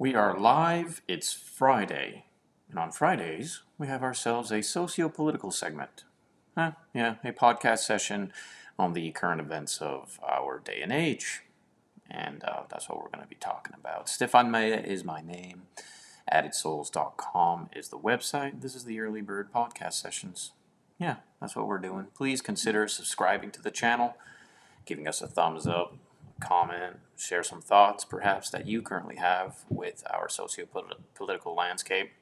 We 0.00 0.14
are 0.14 0.38
live. 0.38 1.02
It's 1.08 1.32
Friday. 1.32 2.26
And 2.70 2.78
on 2.78 2.92
Fridays, 2.92 3.62
we 3.78 3.88
have 3.88 4.04
ourselves 4.04 4.52
a 4.52 4.62
socio 4.62 5.08
political 5.08 5.50
segment. 5.50 6.04
Huh, 6.56 6.72
yeah, 6.94 7.16
a 7.24 7.32
podcast 7.32 7.78
session 7.78 8.32
on 8.78 8.92
the 8.92 9.10
current 9.10 9.40
events 9.40 9.82
of 9.82 10.20
our 10.22 10.60
day 10.60 10.82
and 10.82 10.92
age. 10.92 11.42
And 12.08 12.44
uh, 12.44 12.62
that's 12.70 12.88
what 12.88 12.98
we're 12.98 13.08
going 13.08 13.24
to 13.24 13.28
be 13.28 13.34
talking 13.40 13.74
about. 13.76 14.08
Stefan 14.08 14.52
Maya 14.52 14.80
is 14.86 15.02
my 15.02 15.20
name. 15.20 15.62
AddedSouls.com 16.32 17.70
is 17.74 17.88
the 17.88 17.98
website. 17.98 18.60
This 18.60 18.76
is 18.76 18.84
the 18.84 19.00
Early 19.00 19.20
Bird 19.20 19.52
Podcast 19.52 19.94
Sessions. 19.94 20.52
Yeah, 21.00 21.16
that's 21.40 21.56
what 21.56 21.66
we're 21.66 21.78
doing. 21.78 22.06
Please 22.14 22.40
consider 22.40 22.86
subscribing 22.86 23.50
to 23.50 23.60
the 23.60 23.72
channel, 23.72 24.16
giving 24.86 25.08
us 25.08 25.20
a 25.20 25.26
thumbs 25.26 25.66
up, 25.66 25.96
comment, 26.40 26.96
share 27.16 27.42
some 27.42 27.60
thoughts 27.60 28.04
perhaps 28.04 28.50
that 28.50 28.66
you 28.66 28.82
currently 28.82 29.16
have 29.16 29.64
with 29.68 30.02
our 30.10 30.28
socio-political 30.28 31.54
landscape, 31.54 32.12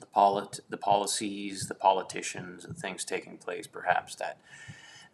the, 0.00 0.06
polit- 0.06 0.60
the 0.68 0.76
policies, 0.76 1.68
the 1.68 1.74
politicians, 1.74 2.64
the 2.64 2.74
things 2.74 3.04
taking 3.04 3.38
place 3.38 3.66
perhaps 3.66 4.14
that 4.16 4.38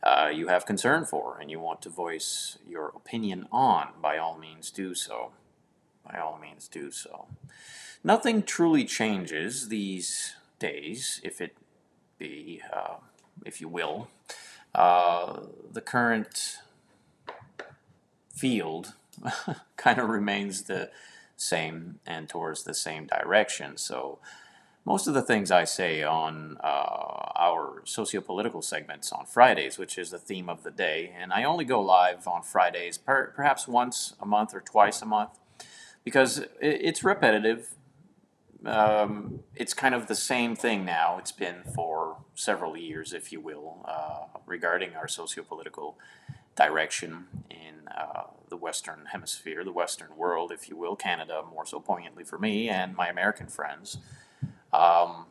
uh, 0.02 0.28
you 0.32 0.48
have 0.48 0.66
concern 0.66 1.04
for 1.04 1.38
and 1.40 1.50
you 1.50 1.60
want 1.60 1.80
to 1.82 1.88
voice 1.88 2.58
your 2.68 2.88
opinion 2.88 3.46
on, 3.52 3.88
by 4.00 4.18
all 4.18 4.36
means 4.36 4.70
do 4.70 4.94
so. 4.94 5.30
By 6.04 6.18
all 6.18 6.38
means 6.40 6.66
do 6.66 6.90
so. 6.90 7.26
Nothing 8.02 8.42
truly 8.42 8.84
changes 8.84 9.68
these 9.68 10.34
days, 10.58 11.20
if 11.22 11.40
it 11.40 11.56
be, 12.18 12.60
uh, 12.72 12.96
if 13.46 13.60
you 13.60 13.68
will. 13.68 14.08
Uh, 14.74 15.40
the 15.70 15.80
current 15.80 16.58
field 18.42 18.94
kind 19.76 20.00
of 20.00 20.08
remains 20.08 20.62
the 20.62 20.90
same 21.36 22.00
and 22.04 22.28
towards 22.28 22.64
the 22.64 22.74
same 22.74 23.06
direction. 23.06 23.76
So 23.76 24.18
most 24.84 25.06
of 25.06 25.14
the 25.14 25.22
things 25.22 25.52
I 25.52 25.62
say 25.62 26.02
on 26.02 26.56
uh, 26.60 26.66
our 27.36 27.82
socio-political 27.84 28.62
segments 28.62 29.12
on 29.12 29.26
Fridays, 29.26 29.78
which 29.78 29.96
is 29.96 30.10
the 30.10 30.18
theme 30.18 30.48
of 30.48 30.64
the 30.64 30.72
day, 30.72 31.14
and 31.16 31.32
I 31.32 31.44
only 31.44 31.64
go 31.64 31.80
live 31.80 32.26
on 32.26 32.42
Fridays, 32.42 32.98
per- 32.98 33.28
perhaps 33.28 33.68
once 33.68 34.14
a 34.20 34.26
month 34.26 34.52
or 34.56 34.60
twice 34.60 35.00
a 35.02 35.06
month, 35.06 35.38
because 36.02 36.44
it's 36.60 37.04
repetitive. 37.04 37.76
Um, 38.64 39.44
it's 39.54 39.72
kind 39.72 39.94
of 39.94 40.08
the 40.08 40.16
same 40.16 40.56
thing 40.56 40.84
now. 40.84 41.18
It's 41.18 41.36
been 41.44 41.62
for 41.76 42.16
several 42.34 42.76
years, 42.76 43.12
if 43.12 43.30
you 43.30 43.40
will, 43.40 43.86
uh, 43.86 44.38
regarding 44.46 44.96
our 44.96 45.06
socio-political 45.06 45.96
direction 46.56 47.26
in 47.50 47.88
uh, 47.88 48.24
the 48.48 48.56
Western 48.56 49.06
Hemisphere, 49.12 49.64
the 49.64 49.72
Western 49.72 50.16
world, 50.16 50.52
if 50.52 50.68
you 50.68 50.76
will, 50.76 50.96
Canada 50.96 51.42
more 51.48 51.64
so 51.64 51.80
poignantly 51.80 52.24
for 52.24 52.38
me 52.38 52.68
and 52.68 52.94
my 52.94 53.08
American 53.08 53.46
friends. 53.46 53.98
Um, 54.72 55.26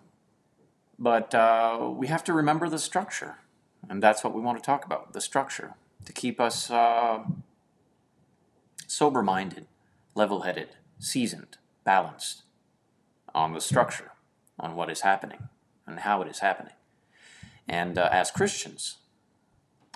but 0.97 1.33
uh, 1.33 1.89
we 1.95 2.08
have 2.08 2.23
to 2.25 2.33
remember 2.33 2.69
the 2.69 2.80
structure, 2.80 3.38
and 3.89 4.02
that's 4.02 4.23
what 4.23 4.33
we 4.33 4.42
want 4.42 4.58
to 4.58 4.66
talk 4.66 4.86
about 4.86 5.14
the 5.14 5.22
structure 5.22 5.73
to 6.05 6.14
keep 6.14 6.39
us 6.39 6.69
uh, 6.69 7.23
sober 8.88 9.23
minded, 9.23 9.67
level 10.16 10.42
headed, 10.42 10.69
seasoned, 10.99 11.58
balanced 11.83 12.44
on 13.33 13.53
the 13.53 13.61
structure, 13.61 14.11
on 14.59 14.75
what 14.75 14.89
is 14.89 15.02
happening 15.02 15.49
and 15.88 15.99
how 16.02 16.22
it 16.22 16.27
is 16.27 16.39
happening. 16.39 16.73
And 17.67 17.97
uh, 17.97 18.09
as 18.11 18.31
Christians, 18.31 18.97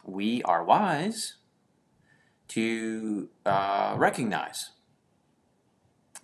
we 0.06 0.44
are 0.44 0.64
wise 0.64 1.36
to 2.50 3.30
uh, 3.46 3.96
recognize 3.98 4.72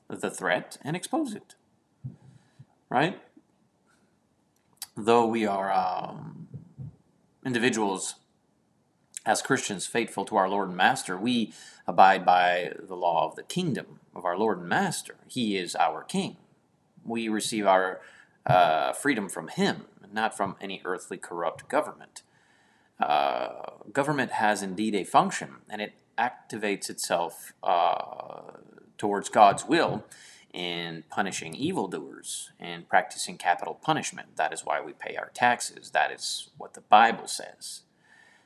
the 0.07 0.29
threat 0.29 0.77
and 0.83 0.95
expose 0.95 1.33
it. 1.33 1.55
Right? 2.89 3.19
Though 4.95 5.25
we 5.25 5.45
are 5.45 5.71
um, 5.71 6.47
individuals 7.45 8.15
as 9.25 9.41
Christians 9.41 9.85
faithful 9.85 10.25
to 10.25 10.35
our 10.35 10.49
Lord 10.49 10.69
and 10.69 10.77
Master, 10.77 11.17
we 11.17 11.53
abide 11.87 12.25
by 12.25 12.73
the 12.87 12.95
law 12.95 13.27
of 13.27 13.35
the 13.35 13.43
kingdom 13.43 13.99
of 14.15 14.25
our 14.25 14.37
Lord 14.37 14.59
and 14.59 14.67
Master. 14.67 15.15
He 15.27 15.57
is 15.57 15.75
our 15.75 16.03
King. 16.03 16.37
We 17.05 17.29
receive 17.29 17.65
our 17.65 18.01
uh, 18.45 18.93
freedom 18.93 19.29
from 19.29 19.47
Him, 19.47 19.85
not 20.11 20.35
from 20.35 20.55
any 20.59 20.81
earthly 20.83 21.17
corrupt 21.17 21.69
government. 21.69 22.23
Uh, 23.01 23.71
government 23.91 24.31
has 24.31 24.61
indeed 24.61 24.95
a 24.95 25.03
function, 25.03 25.57
and 25.69 25.81
it 25.81 25.93
activates 26.17 26.89
itself 26.89 27.53
uh, 27.63 28.51
towards 28.97 29.29
God's 29.29 29.65
will 29.65 30.03
in 30.53 31.03
punishing 31.09 31.55
evildoers 31.55 32.51
and 32.59 32.87
practicing 32.87 33.37
capital 33.37 33.73
punishment. 33.73 34.35
That 34.35 34.53
is 34.53 34.65
why 34.65 34.81
we 34.81 34.93
pay 34.93 35.15
our 35.15 35.31
taxes. 35.33 35.91
That 35.91 36.11
is 36.11 36.49
what 36.57 36.73
the 36.73 36.81
Bible 36.81 37.27
says. 37.27 37.81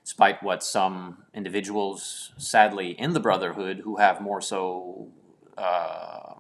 Despite 0.04 0.44
what 0.44 0.64
some 0.64 1.24
individuals, 1.34 2.32
sadly, 2.38 2.92
in 2.92 3.14
the 3.14 3.20
Brotherhood, 3.20 3.82
who 3.84 3.98
have 3.98 4.22
more 4.22 4.40
so 4.40 5.08
uh, 5.58 6.36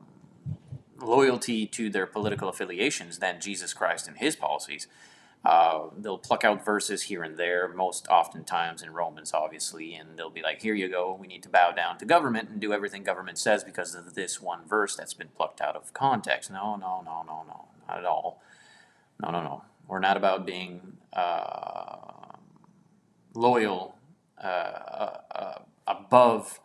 loyalty 1.02 1.66
to 1.66 1.90
their 1.90 2.06
political 2.06 2.48
affiliations 2.48 3.18
than 3.18 3.42
Jesus 3.42 3.74
Christ 3.74 4.08
and 4.08 4.18
his 4.18 4.36
policies, 4.36 4.88
uh, 5.46 5.90
they'll 5.96 6.18
pluck 6.18 6.44
out 6.44 6.66
verses 6.66 7.04
here 7.04 7.22
and 7.22 7.38
there, 7.38 7.68
most 7.68 8.08
oftentimes 8.08 8.82
in 8.82 8.92
Romans, 8.92 9.32
obviously, 9.32 9.94
and 9.94 10.18
they'll 10.18 10.32
be 10.32 10.42
like, 10.42 10.64
here 10.64 10.74
you 10.74 10.90
go, 10.90 11.14
we 11.14 11.28
need 11.28 11.44
to 11.44 11.50
bow 11.50 11.72
down 11.72 12.00
to 12.00 12.06
government 12.06 12.50
and 12.50 12.60
do 12.60 12.74
everything 12.74 13.04
government 13.04 13.38
says 13.38 13.64
because 13.64 13.94
of 13.94 14.16
this 14.16 14.42
one 14.42 14.66
verse 14.68 14.96
that's 14.96 15.14
been 15.14 15.28
plucked 15.28 15.62
out 15.62 15.76
of 15.76 15.94
context. 15.94 16.50
No, 16.50 16.76
no, 16.76 17.04
no, 17.06 17.24
no, 17.28 17.44
no, 17.48 17.68
not 17.88 18.00
at 18.00 18.06
all. 18.06 18.42
No, 19.22 19.30
no, 19.30 19.44
no. 19.44 19.64
We're 19.88 20.00
not 20.00 20.18
about 20.18 20.48
being 20.48 20.98
uh, 21.14 22.38
loyal 23.36 23.98
uh, 24.44 25.18
uh, 25.30 25.60
above 25.88 26.60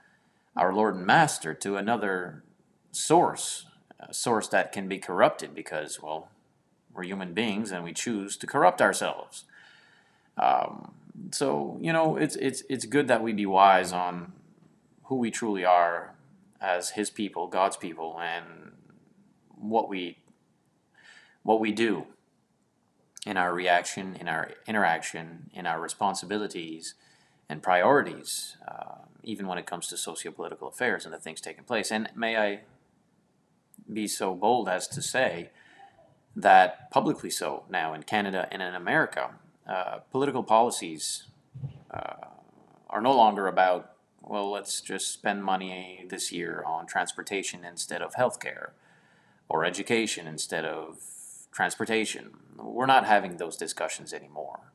our 0.57 0.73
Lord 0.73 0.95
and 0.95 1.07
Master 1.07 1.53
to 1.53 1.77
another 1.77 2.45
source, 2.93 3.67
a 4.01 4.15
source 4.15 4.49
that 4.49 4.73
can 4.73 4.89
be 4.89 4.99
corrupted 4.99 5.55
because, 5.55 6.01
well, 6.03 6.31
we're 6.95 7.05
human 7.05 7.35
beings 7.35 7.71
and 7.71 7.85
we 7.85 7.93
choose 7.93 8.37
to 8.39 8.47
corrupt 8.47 8.81
ourselves. 8.83 9.45
Um, 10.37 10.93
so 11.31 11.79
you 11.81 11.93
know, 11.93 12.17
it's 12.17 12.37
it's 12.37 12.63
it's 12.69 12.87
good 12.87 13.09
that 13.09 13.23
we 13.23 13.33
be 13.33 13.47
wise 13.47 13.93
on 13.93 14.33
who 15.05 15.17
we 15.17 15.31
truly 15.31 15.65
are 15.65 16.15
as 16.61 16.91
His 16.91 17.11
people, 17.11 17.47
God's 17.47 17.77
people, 17.77 18.19
and 18.21 18.73
what 19.57 19.89
we 19.89 20.19
what 21.43 21.61
we 21.61 21.73
do 21.73 22.07
in 23.27 23.37
our 23.37 23.53
reaction, 23.53 24.17
in 24.19 24.29
our 24.29 24.53
interaction, 24.67 25.51
in 25.53 25.67
our 25.67 25.81
responsibilities 25.81 26.95
and 27.49 27.63
priorities, 27.63 28.57
uh, 28.67 29.03
even 29.23 29.47
when 29.47 29.59
it 29.59 29.67
comes 29.67 29.89
to 29.89 29.97
socio-political 29.97 30.69
affairs 30.69 31.05
and 31.05 31.13
the 31.13 31.19
things 31.19 31.41
taking 31.41 31.65
place. 31.65 31.91
And 31.91 32.09
may 32.15 32.37
I 32.37 32.61
be 33.93 34.07
so 34.07 34.35
bold 34.35 34.69
as 34.69 34.87
to 34.89 35.03
say 35.03 35.51
that 36.37 36.91
publicly 36.91 37.31
so 37.31 37.65
now 37.69 37.93
in 37.95 38.03
Canada 38.03 38.49
and 38.51 38.63
in 38.63 38.75
America, 38.75 39.31
uh, 39.69 39.99
political 40.11 40.43
policies 40.43 41.25
uh, 41.91 42.27
are 42.89 43.01
no 43.01 43.15
longer 43.15 43.47
about, 43.47 43.93
well, 44.23 44.51
let's 44.51 44.81
just 44.81 45.13
spend 45.13 45.45
money 45.45 46.07
this 46.09 46.33
year 46.33 46.63
on 46.67 46.87
transportation 46.87 47.65
instead 47.65 48.03
of 48.03 48.15
healthcare 48.15 48.71
or 49.49 49.65
education 49.65 50.27
instead 50.27 50.65
of 50.65 50.99
transportation. 51.53 52.31
We're 52.57 52.87
not 52.87 53.07
having 53.07 53.37
those 53.37 53.57
discussions 53.57 54.13
anymore. 54.13 54.73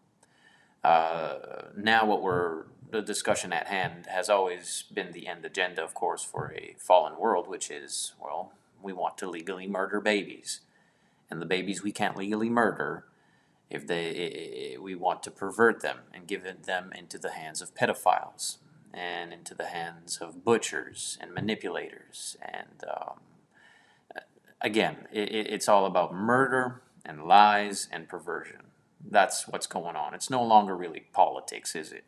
Uh, 0.84 1.38
now, 1.76 2.06
what 2.06 2.22
we're 2.22 2.66
the 2.92 3.02
discussion 3.02 3.52
at 3.52 3.68
hand 3.68 4.06
has 4.08 4.30
always 4.30 4.84
been 4.94 5.12
the 5.12 5.28
end 5.28 5.44
agenda, 5.44 5.84
of 5.84 5.94
course, 5.94 6.24
for 6.24 6.54
a 6.56 6.76
fallen 6.78 7.18
world, 7.18 7.47
which 7.47 7.72
is, 7.72 8.14
well, 8.22 8.53
we 8.82 8.94
want 8.94 9.18
to 9.18 9.28
legally 9.28 9.68
murder 9.68 10.00
babies 10.00 10.62
and 11.30 11.42
the 11.42 11.46
babies 11.46 11.84
we 11.84 11.92
can't 11.92 12.18
legally 12.18 12.50
murder 12.50 13.06
if 13.70 13.88
they 13.88 14.78
we 14.80 14.96
want 14.96 15.24
to 15.24 15.32
pervert 15.32 15.82
them 15.82 16.00
and 16.14 16.28
give 16.28 16.44
them 16.44 16.92
into 16.96 17.18
the 17.18 17.32
hands 17.32 17.62
of 17.62 17.74
pedophiles 17.74 18.58
and 18.94 19.34
into 19.34 19.54
the 19.54 19.68
hands 19.68 20.20
of 20.22 20.46
butchers 20.46 21.18
and 21.20 21.34
manipulators 21.34 22.38
and 22.42 22.84
um, 22.90 23.20
again 24.62 25.08
it, 25.12 25.32
it's 25.32 25.68
all 25.68 25.86
about 25.86 26.14
murder 26.14 26.82
and 27.06 27.24
lies 27.26 27.88
and 27.92 28.10
perversion. 28.10 28.62
That's 29.08 29.48
what's 29.48 29.68
going 29.68 29.96
on. 29.96 30.16
It's 30.16 30.32
no 30.32 30.44
longer 30.44 30.76
really 30.76 31.06
politics 31.14 31.76
is 31.76 31.92
it? 31.92 32.06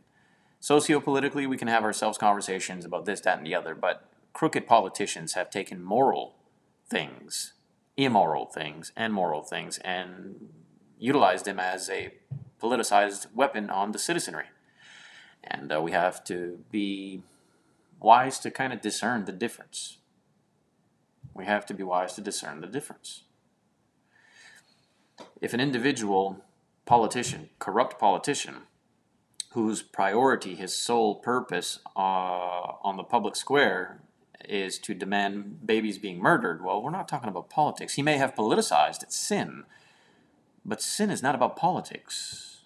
Sociopolitically 0.62 1.48
we 1.48 1.58
can 1.58 1.68
have 1.68 1.84
ourselves 1.84 2.18
conversations 2.18 2.86
about 2.86 3.06
this 3.06 3.22
that 3.22 3.38
and 3.40 3.48
the 3.48 3.56
other 3.56 3.75
but 3.75 4.08
crooked 4.34 4.68
politicians 4.68 5.34
have 5.34 5.50
taken 5.50 5.84
moral 5.84 6.36
things 6.90 7.54
immoral 7.97 8.45
things 8.45 8.91
and 8.95 9.13
moral 9.13 9.41
things 9.41 9.79
and 9.79 10.49
utilize 10.99 11.44
them 11.44 11.59
as 11.59 11.89
a 11.89 12.13
politicized 12.61 13.27
weapon 13.33 13.69
on 13.69 13.91
the 13.91 13.99
citizenry. 13.99 14.45
And 15.44 15.71
uh, 15.71 15.81
we 15.81 15.91
have 15.91 16.23
to 16.25 16.59
be 16.71 17.21
wise 17.99 18.39
to 18.39 18.51
kind 18.51 18.71
of 18.71 18.81
discern 18.81 19.25
the 19.25 19.31
difference. 19.31 19.97
We 21.33 21.45
have 21.45 21.65
to 21.67 21.73
be 21.73 21.83
wise 21.83 22.13
to 22.13 22.21
discern 22.21 22.61
the 22.61 22.67
difference. 22.67 23.23
If 25.41 25.53
an 25.53 25.59
individual 25.59 26.44
politician, 26.85 27.49
corrupt 27.59 27.99
politician, 27.99 28.63
whose 29.51 29.81
priority, 29.81 30.55
his 30.55 30.75
sole 30.75 31.15
purpose 31.15 31.79
uh, 31.95 31.99
on 31.99 32.97
the 32.97 33.03
public 33.03 33.35
square 33.35 34.01
is 34.45 34.78
to 34.80 34.94
demand 34.94 35.66
babies 35.66 35.98
being 35.98 36.19
murdered, 36.19 36.63
well, 36.63 36.81
we're 36.81 36.92
not 36.92 37.07
talking 37.07 37.30
about 37.30 37.50
politics. 37.50 37.95
He 37.95 38.01
may 38.01 38.18
have 38.18 38.36
politicized 38.36 39.04
it's 39.04 39.18
sin, 39.18 39.63
but 40.66 40.81
sin 40.81 41.10
is 41.10 41.24
not 41.24 41.36
about 41.36 41.56
politics. 41.56 42.62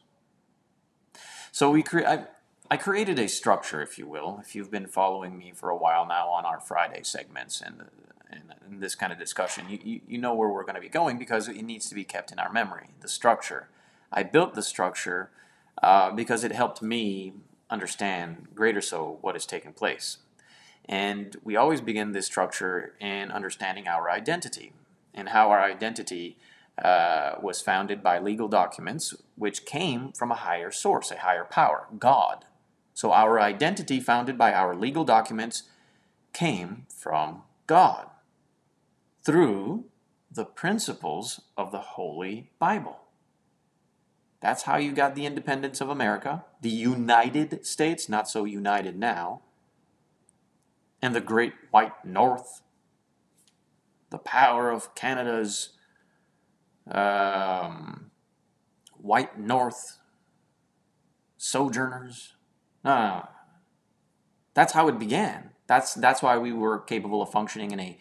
So 1.52 1.72
we 1.72 1.84
create. 1.84 2.08
I, 2.08 2.26
I 2.72 2.78
created 2.78 3.20
a 3.20 3.28
structure, 3.28 3.82
if 3.82 3.98
you 3.98 4.08
will, 4.08 4.40
if 4.42 4.56
you've 4.56 4.72
been 4.72 4.88
following 4.88 5.38
me 5.38 5.52
for 5.54 5.70
a 5.70 5.76
while 5.76 6.06
now 6.08 6.30
on 6.30 6.46
our 6.46 6.62
Friday 6.62 7.04
segments 7.04 7.60
and, 7.60 7.90
and, 8.30 8.44
and 8.66 8.82
this 8.82 8.96
kind 8.96 9.12
of 9.12 9.20
discussion, 9.20 9.66
you, 9.70 9.78
you, 9.84 10.02
you 10.08 10.18
know 10.18 10.34
where 10.34 10.48
we're 10.48 10.64
going 10.64 10.76
to 10.76 10.82
be 10.82 10.88
going 10.88 11.18
because 11.18 11.50
it 11.50 11.64
needs 11.64 11.90
to 11.90 11.96
be 11.96 12.06
kept 12.06 12.32
in 12.32 12.40
our 12.40 12.50
memory, 12.50 12.92
the 13.02 13.10
structure. 13.10 13.68
I 14.10 14.24
built 14.24 14.54
the 14.54 14.64
structure 14.64 15.32
uh, 15.84 16.12
because 16.12 16.46
it 16.46 16.54
helped 16.54 16.82
me 16.82 17.34
understand 17.70 18.48
greater 18.56 18.80
so 18.80 19.18
what 19.20 19.36
is 19.36 19.46
taking 19.46 19.74
place. 19.74 20.20
And 20.86 21.38
we 21.44 21.56
always 21.56 21.82
begin 21.82 22.12
this 22.12 22.26
structure 22.26 22.94
in 23.00 23.32
understanding 23.32 23.88
our 23.88 24.10
identity 24.10 24.74
and 25.14 25.30
how 25.30 25.50
our 25.50 25.62
identity 25.62 26.38
uh, 26.82 27.36
was 27.42 27.62
founded 27.62 28.02
by 28.02 28.20
legal 28.20 28.48
documents 28.48 29.14
which 29.36 29.66
came 29.66 30.12
from 30.14 30.32
a 30.32 30.36
higher 30.36 30.72
source, 30.72 31.12
a 31.12 31.20
higher 31.20 31.46
power, 31.46 31.88
God. 31.98 32.46
So 32.94 33.12
our 33.12 33.40
identity 33.40 34.00
founded 34.00 34.38
by 34.38 34.54
our 34.54 34.76
legal 34.76 35.04
documents 35.04 35.64
came 36.34 36.86
from 36.96 37.44
God 37.68 38.08
through 39.24 39.86
the 40.32 40.46
principles 40.46 41.42
of 41.58 41.72
the 41.72 41.80
Holy 41.80 42.52
Bible. 42.58 43.00
That's 44.40 44.64
how 44.64 44.78
you 44.78 44.92
got 44.92 45.14
the 45.14 45.26
independence 45.26 45.82
of 45.82 45.90
America, 45.90 46.46
the 46.62 46.70
United 46.70 47.66
States, 47.66 48.10
not 48.10 48.28
so 48.28 48.46
united 48.46 48.98
now, 48.98 49.42
and 51.02 51.16
the 51.16 51.22
Great 51.22 51.54
White 51.72 52.06
North, 52.06 52.62
the 54.10 54.18
power 54.18 54.70
of 54.70 54.94
Canada's 54.96 55.70
um, 56.90 58.12
White 58.98 59.40
North 59.40 59.98
sojourners. 61.38 62.34
No, 62.84 62.96
no, 62.96 63.08
no, 63.08 63.28
that's 64.54 64.74
how 64.74 64.88
it 64.88 65.00
began. 65.00 65.52
That's 65.68 65.94
that's 65.94 66.22
why 66.22 66.38
we 66.38 66.52
were 66.52 66.80
capable 66.80 67.22
of 67.22 67.32
functioning 67.32 67.72
in 67.72 67.80
a 67.80 67.98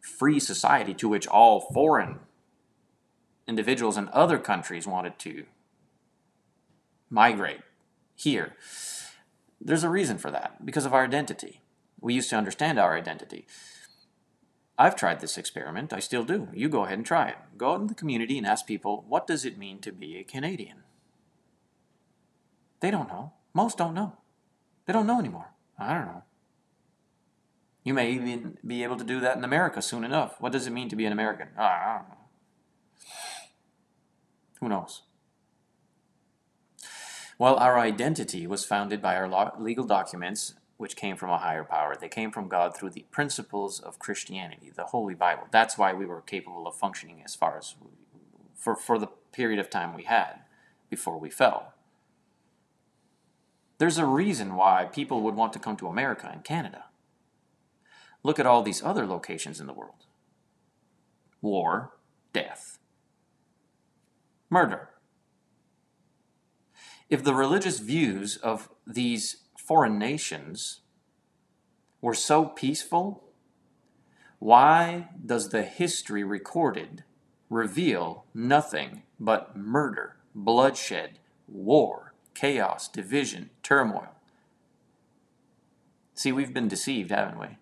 free 0.00 0.40
society 0.40 0.94
to 0.94 1.08
which 1.08 1.26
all 1.28 1.60
foreign 1.72 2.20
individuals 3.46 3.96
in 3.96 4.08
other 4.12 4.38
countries 4.38 4.86
wanted 4.86 5.18
to 5.20 5.44
migrate 7.08 7.60
here. 8.14 8.54
There's 9.60 9.84
a 9.84 9.88
reason 9.88 10.18
for 10.18 10.30
that, 10.30 10.66
because 10.66 10.84
of 10.84 10.92
our 10.92 11.04
identity. 11.04 11.61
We 12.02 12.14
used 12.14 12.28
to 12.30 12.36
understand 12.36 12.78
our 12.78 12.94
identity. 12.94 13.46
I've 14.78 14.96
tried 14.96 15.20
this 15.20 15.38
experiment, 15.38 15.92
I 15.92 16.00
still 16.00 16.24
do. 16.24 16.48
You 16.52 16.68
go 16.68 16.84
ahead 16.84 16.98
and 16.98 17.06
try 17.06 17.28
it. 17.28 17.36
Go 17.56 17.72
out 17.72 17.80
in 17.80 17.86
the 17.86 17.94
community 17.94 18.36
and 18.36 18.46
ask 18.46 18.66
people, 18.66 19.04
what 19.08 19.26
does 19.26 19.44
it 19.44 19.56
mean 19.56 19.78
to 19.78 19.92
be 19.92 20.18
a 20.18 20.24
Canadian? 20.24 20.82
They 22.80 22.90
don't 22.90 23.08
know. 23.08 23.32
Most 23.54 23.78
don't 23.78 23.94
know. 23.94 24.16
They 24.86 24.92
don't 24.92 25.06
know 25.06 25.20
anymore. 25.20 25.52
I 25.78 25.94
don't 25.94 26.06
know. 26.06 26.24
You 27.84 27.94
may 27.94 28.10
even 28.10 28.58
be 28.66 28.82
able 28.82 28.96
to 28.96 29.04
do 29.04 29.20
that 29.20 29.36
in 29.36 29.44
America 29.44 29.80
soon 29.80 30.02
enough. 30.02 30.40
What 30.40 30.52
does 30.52 30.66
it 30.66 30.72
mean 30.72 30.88
to 30.88 30.96
be 30.96 31.04
an 31.04 31.12
American? 31.12 31.48
Ah, 31.56 31.94
I 31.94 31.98
don't 31.98 32.08
know. 32.08 32.16
Who 34.60 34.68
knows? 34.68 35.02
Well, 37.38 37.56
our 37.56 37.78
identity 37.78 38.46
was 38.46 38.64
founded 38.64 39.02
by 39.02 39.16
our 39.16 39.52
legal 39.58 39.84
documents, 39.84 40.54
which 40.82 40.96
came 40.96 41.16
from 41.16 41.30
a 41.30 41.38
higher 41.38 41.62
power. 41.62 41.94
They 41.94 42.08
came 42.08 42.32
from 42.32 42.48
God 42.48 42.76
through 42.76 42.90
the 42.90 43.06
principles 43.12 43.78
of 43.78 44.00
Christianity, 44.00 44.72
the 44.74 44.86
Holy 44.86 45.14
Bible. 45.14 45.44
That's 45.52 45.78
why 45.78 45.92
we 45.92 46.04
were 46.04 46.20
capable 46.20 46.66
of 46.66 46.74
functioning 46.74 47.22
as 47.24 47.36
far 47.36 47.56
as 47.56 47.76
for, 48.56 48.74
for 48.74 48.98
the 48.98 49.06
period 49.30 49.60
of 49.60 49.70
time 49.70 49.94
we 49.94 50.02
had 50.02 50.40
before 50.90 51.18
we 51.18 51.30
fell. 51.30 51.74
There's 53.78 53.96
a 53.96 54.04
reason 54.04 54.56
why 54.56 54.86
people 54.86 55.20
would 55.22 55.36
want 55.36 55.52
to 55.52 55.60
come 55.60 55.76
to 55.76 55.86
America 55.86 56.28
and 56.30 56.42
Canada. 56.42 56.86
Look 58.24 58.40
at 58.40 58.46
all 58.46 58.64
these 58.64 58.82
other 58.82 59.06
locations 59.06 59.60
in 59.60 59.68
the 59.68 59.72
world 59.72 60.06
war, 61.40 61.92
death, 62.32 62.78
murder, 64.50 64.88
if 67.08 67.22
the 67.22 67.34
religious 67.34 67.78
views 67.78 68.36
of 68.36 68.68
these 68.84 69.41
foreign 69.66 69.98
nations 69.98 70.80
were 72.00 72.14
so 72.14 72.44
peaceful, 72.44 73.22
why 74.38 75.08
does 75.24 75.50
the 75.50 75.62
history 75.62 76.24
recorded 76.24 77.04
reveal 77.48 78.24
nothing 78.34 79.02
but 79.20 79.56
murder, 79.56 80.16
bloodshed, 80.34 81.18
war, 81.46 82.12
chaos, 82.34 82.88
division, 82.88 83.50
turmoil? 83.62 84.08
See, 86.14 86.32
we've 86.32 86.54
been 86.54 86.68
deceived, 86.68 87.10
haven't 87.10 87.38
we? 87.38 87.58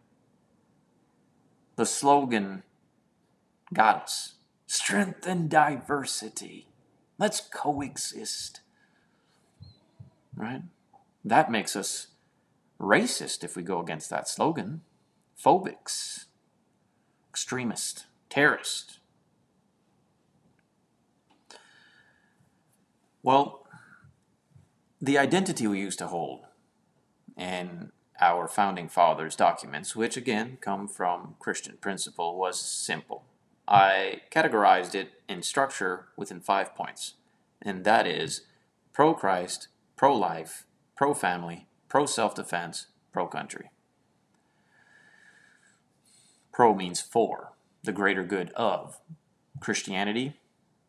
The 1.76 1.87
slogan 1.87 2.62
got 3.73 4.03
us 4.03 4.35
strength 4.67 5.26
and 5.26 5.49
diversity. 5.50 6.69
Let's 7.19 7.41
coexist 7.41 8.61
right? 10.41 10.62
That 11.25 11.50
makes 11.50 11.76
us 11.76 12.08
racist 12.81 13.44
if 13.44 13.56
we 13.56 13.62
go 13.62 13.81
against 13.81 14.11
that 14.11 14.28
slogan. 14.28 14.82
Phobics, 15.38 16.26
extremist, 17.31 18.06
terrorist. 18.28 18.99
Well, 23.22 23.67
the 25.00 25.19
identity 25.19 25.67
we 25.67 25.81
used 25.81 25.99
to 25.99 26.06
hold 26.06 26.40
in 27.37 27.93
our 28.20 28.49
founding 28.49 28.88
fathers' 28.88 29.37
documents, 29.37 29.96
which 29.96 30.17
again 30.17 30.58
come 30.61 30.87
from 30.88 31.37
Christian 31.38 31.78
principle, 31.81 32.39
was 32.39 32.60
simple. 32.60 33.24
I 33.67 34.22
categorized 34.31 34.94
it 34.94 35.22
in 35.29 35.43
structure 35.43 36.08
within 36.17 36.41
five 36.41 36.74
points, 36.74 37.15
and 37.62 37.84
that 37.84 38.06
is 38.06 38.43
pro 38.93 39.15
Christ, 39.15 39.69
pro 39.96 40.15
life, 40.17 40.67
pro 41.01 41.15
family, 41.15 41.67
pro 41.89 42.05
self 42.05 42.35
defense, 42.35 42.89
pro 43.11 43.27
country. 43.27 43.71
Pro 46.53 46.75
means 46.75 47.01
for, 47.01 47.53
the 47.83 47.91
greater 47.91 48.23
good 48.23 48.51
of 48.51 49.01
Christianity, 49.61 50.35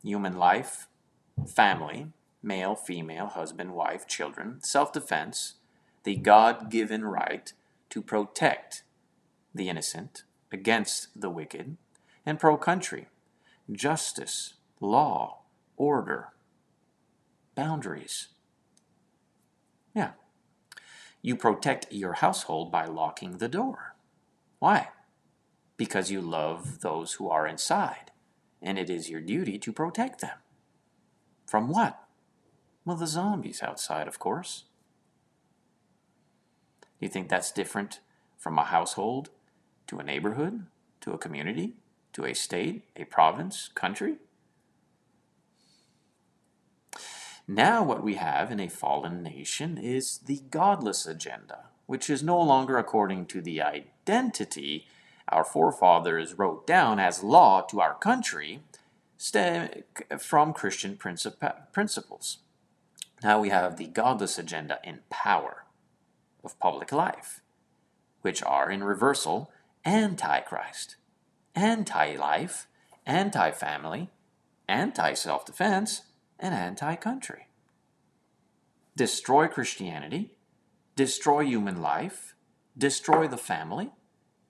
human 0.03 0.36
life, 0.36 0.89
family, 1.48 2.08
male, 2.44 2.75
female, 2.75 3.27
husband, 3.27 3.74
wife, 3.74 4.06
children, 4.06 4.58
self 4.62 4.91
defense, 4.91 5.53
the 6.03 6.18
God 6.18 6.70
given 6.70 7.06
right 7.06 7.53
to 7.91 8.01
protect 8.01 8.84
the 9.56 9.70
innocent 9.70 10.24
against 10.51 11.08
the 11.15 11.30
wicked, 11.30 11.77
and 12.25 12.38
pro 12.38 12.58
country, 12.58 13.08
justice, 13.72 14.56
law, 14.82 15.44
order, 15.77 16.34
boundaries. 17.56 18.27
Yeah. 19.93 20.12
You 21.21 21.36
protect 21.36 21.91
your 21.91 22.13
household 22.13 22.71
by 22.71 22.86
locking 22.86 23.38
the 23.38 23.48
door. 23.48 23.95
Why? 24.60 24.89
Because 25.77 26.12
you 26.12 26.21
love 26.21 26.81
those 26.81 27.13
who 27.13 27.29
are 27.29 27.48
inside, 27.48 28.12
and 28.62 28.77
it 28.77 28.89
is 28.89 29.10
your 29.10 29.21
duty 29.21 29.57
to 29.60 29.71
protect 29.71 30.21
them. 30.21 30.38
From 31.45 31.67
what? 31.67 32.00
Well, 32.86 32.98
the 32.98 33.07
zombies 33.07 33.62
outside, 33.62 34.07
of 34.07 34.19
course. 34.19 34.65
You 37.00 37.10
think 37.10 37.29
that's 37.29 37.51
different 37.51 38.00
from 38.38 38.57
a 38.57 38.63
household 38.63 39.29
to 39.88 40.00
a 40.00 40.03
neighborhood, 40.03 40.65
to 41.01 41.12
a 41.12 41.17
community, 41.17 41.75
to 42.13 42.25
a 42.25 42.33
state, 42.33 42.83
a 42.95 43.05
province, 43.05 43.69
country? 43.74 44.17
Now, 47.48 47.83
what 47.83 48.03
we 48.03 48.15
have 48.15 48.51
in 48.51 48.60
a 48.60 48.69
fallen 48.69 49.24
nation 49.24 49.77
is 49.77 50.19
the 50.19 50.41
godless 50.50 51.05
agenda, 51.05 51.65
which 51.86 52.10
is 52.10 52.24
no 52.24 52.39
longer 52.39 52.77
according 52.77 53.25
to 53.27 53.41
the 53.41 53.62
identity 53.62 54.88
our 55.27 55.43
forefathers 55.45 56.38
wrote 56.38 56.67
down 56.67 57.00
as 57.00 57.24
law 57.24 57.62
to 57.62 57.79
our 57.79 57.95
country 57.95 58.60
from 60.19 60.53
Christian 60.53 60.98
principles. 60.98 62.38
Now 63.24 63.39
we 63.39 63.50
have 63.50 63.77
the 63.77 63.88
godless 63.88 64.38
agenda 64.38 64.79
in 64.83 65.00
power 65.10 65.65
of 66.43 66.60
public 66.60 66.91
life, 66.91 67.41
which 68.21 68.43
are 68.43 68.69
in 68.69 68.83
reversal 68.83 69.51
anti 69.86 70.41
Christ. 70.41 70.98
anti 71.55 72.15
life, 72.15 72.67
and 76.41 76.53
anti 76.53 76.95
country. 76.95 77.48
Destroy 78.98 79.48
Christianity, 79.48 80.33
destroy 80.95 81.45
human 81.45 81.81
life, 81.81 82.36
destroy 82.77 83.27
the 83.27 83.38
family, 83.38 83.91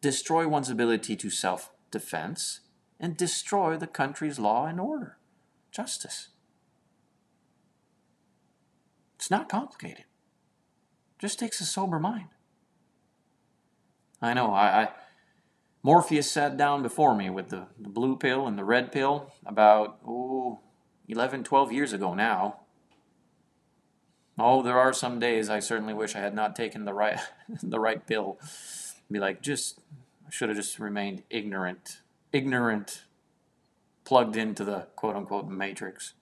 destroy 0.01 0.47
one's 0.47 0.69
ability 0.69 1.15
to 1.17 1.29
self 1.29 1.71
defense, 1.91 2.61
and 2.99 3.17
destroy 3.17 3.77
the 3.77 3.87
country's 3.87 4.39
law 4.39 4.65
and 4.65 4.79
order, 4.79 5.17
justice. 5.71 6.29
It's 9.17 9.29
not 9.29 9.49
complicated. 9.49 10.05
Just 11.19 11.37
takes 11.37 11.61
a 11.61 11.65
sober 11.65 11.99
mind. 11.99 12.29
I 14.19 14.33
know, 14.33 14.51
I, 14.51 14.83
I 14.83 14.89
Morpheus 15.83 16.29
sat 16.31 16.57
down 16.57 16.81
before 16.81 17.15
me 17.15 17.29
with 17.29 17.49
the, 17.49 17.67
the 17.79 17.89
blue 17.89 18.15
pill 18.15 18.47
and 18.47 18.57
the 18.57 18.63
red 18.63 18.91
pill 18.91 19.31
about, 19.45 19.99
oh, 20.07 20.59
11, 21.11 21.43
12 21.43 21.71
years 21.71 21.93
ago 21.93 22.13
now. 22.13 22.61
Oh, 24.39 24.61
there 24.63 24.79
are 24.79 24.93
some 24.93 25.19
days 25.19 25.49
I 25.49 25.59
certainly 25.59 25.93
wish 25.93 26.15
I 26.15 26.19
had 26.19 26.33
not 26.33 26.55
taken 26.55 26.85
the 26.85 26.93
right 26.93 27.19
the 27.61 27.79
right 27.79 28.05
pill. 28.05 28.39
Be 29.11 29.19
like, 29.19 29.41
just 29.41 29.79
I 30.25 30.31
should 30.31 30.49
have 30.49 30.57
just 30.57 30.79
remained 30.79 31.23
ignorant, 31.29 32.01
ignorant, 32.31 33.03
plugged 34.05 34.37
into 34.37 34.63
the 34.63 34.87
quote 34.95 35.15
unquote 35.15 35.47
matrix. 35.47 36.13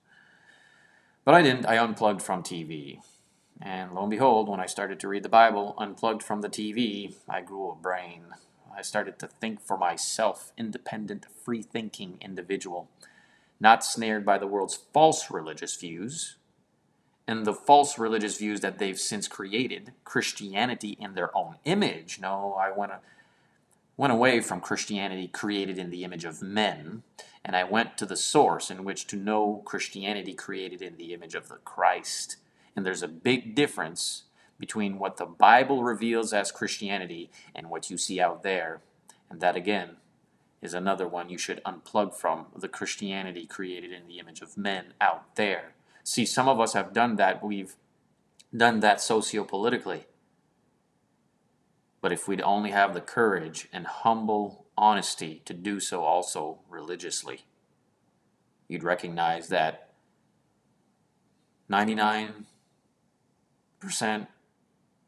But 1.23 1.35
I 1.35 1.41
didn't. 1.41 1.67
I 1.67 1.77
unplugged 1.77 2.21
from 2.21 2.41
TV. 2.41 2.99
And 3.61 3.93
lo 3.93 4.01
and 4.01 4.09
behold, 4.09 4.49
when 4.49 4.59
I 4.59 4.65
started 4.65 4.99
to 5.01 5.07
read 5.07 5.23
the 5.23 5.29
Bible, 5.29 5.75
unplugged 5.77 6.23
from 6.23 6.41
the 6.41 6.49
TV, 6.49 7.15
I 7.27 7.41
grew 7.41 7.69
a 7.69 7.75
brain. 7.75 8.33
I 8.75 8.81
started 8.81 9.19
to 9.19 9.27
think 9.27 9.61
for 9.61 9.77
myself, 9.77 10.53
independent, 10.57 11.25
free 11.43 11.61
thinking 11.61 12.17
individual, 12.21 12.89
not 13.59 13.83
snared 13.83 14.25
by 14.25 14.37
the 14.37 14.47
world's 14.47 14.79
false 14.93 15.29
religious 15.29 15.75
views 15.75 16.37
and 17.29 17.45
the 17.45 17.53
false 17.53 17.99
religious 17.99 18.37
views 18.37 18.61
that 18.61 18.79
they've 18.79 18.99
since 18.99 19.27
created, 19.27 19.93
Christianity 20.03 20.97
in 20.99 21.13
their 21.13 21.35
own 21.37 21.57
image. 21.63 22.19
No, 22.19 22.57
I 22.59 22.71
went, 22.71 22.91
went 23.97 24.11
away 24.11 24.39
from 24.39 24.61
Christianity 24.61 25.27
created 25.27 25.77
in 25.77 25.91
the 25.91 26.03
image 26.03 26.25
of 26.25 26.41
men, 26.41 27.03
and 27.45 27.55
I 27.55 27.65
went 27.65 27.99
to 27.99 28.07
the 28.07 28.15
source 28.15 28.71
in 28.71 28.83
which 28.83 29.05
to 29.07 29.15
know 29.15 29.61
Christianity 29.63 30.33
created 30.33 30.81
in 30.81 30.97
the 30.97 31.13
image 31.13 31.35
of 31.35 31.49
the 31.49 31.57
Christ. 31.57 32.37
And 32.75 32.83
there's 32.83 33.03
a 33.03 33.07
big 33.07 33.53
difference 33.53 34.23
between 34.59 34.97
what 34.97 35.17
the 35.17 35.27
Bible 35.27 35.83
reveals 35.83 36.33
as 36.33 36.51
Christianity 36.51 37.29
and 37.53 37.69
what 37.69 37.91
you 37.91 37.97
see 37.97 38.19
out 38.19 38.41
there. 38.41 38.81
And 39.29 39.39
that, 39.39 39.55
again, 39.55 39.97
is 40.61 40.73
another 40.73 41.07
one 41.07 41.29
you 41.29 41.37
should 41.37 41.63
unplug 41.63 42.15
from 42.15 42.47
the 42.55 42.67
Christianity 42.67 43.45
created 43.45 43.91
in 43.91 44.07
the 44.07 44.19
image 44.19 44.41
of 44.41 44.57
men 44.57 44.93
out 44.99 45.35
there. 45.35 45.73
See, 46.03 46.25
some 46.25 46.49
of 46.49 46.59
us 46.59 46.73
have 46.73 46.93
done 46.93 47.15
that. 47.15 47.43
We've 47.43 47.75
done 48.55 48.79
that 48.81 48.97
sociopolitically. 48.97 50.05
But 52.01 52.11
if 52.11 52.27
we'd 52.27 52.41
only 52.41 52.71
have 52.71 52.93
the 52.93 53.01
courage 53.01 53.67
and 53.71 53.85
humble 53.85 54.65
honesty 54.77 55.41
to 55.45 55.53
do 55.53 55.79
so 55.79 56.03
also 56.03 56.59
religiously, 56.69 57.45
you'd 58.67 58.83
recognize 58.83 59.49
that 59.49 59.89
99% 61.69 64.27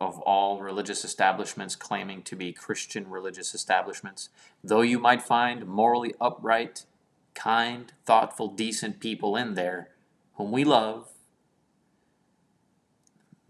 of 0.02 0.20
all 0.22 0.60
religious 0.60 1.06
establishments 1.06 1.76
claiming 1.76 2.24
to 2.24 2.36
be 2.36 2.52
Christian 2.52 3.08
religious 3.08 3.54
establishments, 3.54 4.30
though 4.64 4.82
you 4.82 4.98
might 4.98 5.22
find 5.22 5.68
morally 5.68 6.16
upright, 6.20 6.86
kind, 7.36 7.94
thoughtful, 8.04 8.48
decent 8.48 9.00
people 9.00 9.36
in 9.36 9.54
there 9.54 9.90
whom 10.38 10.52
we 10.52 10.64
love, 10.64 11.12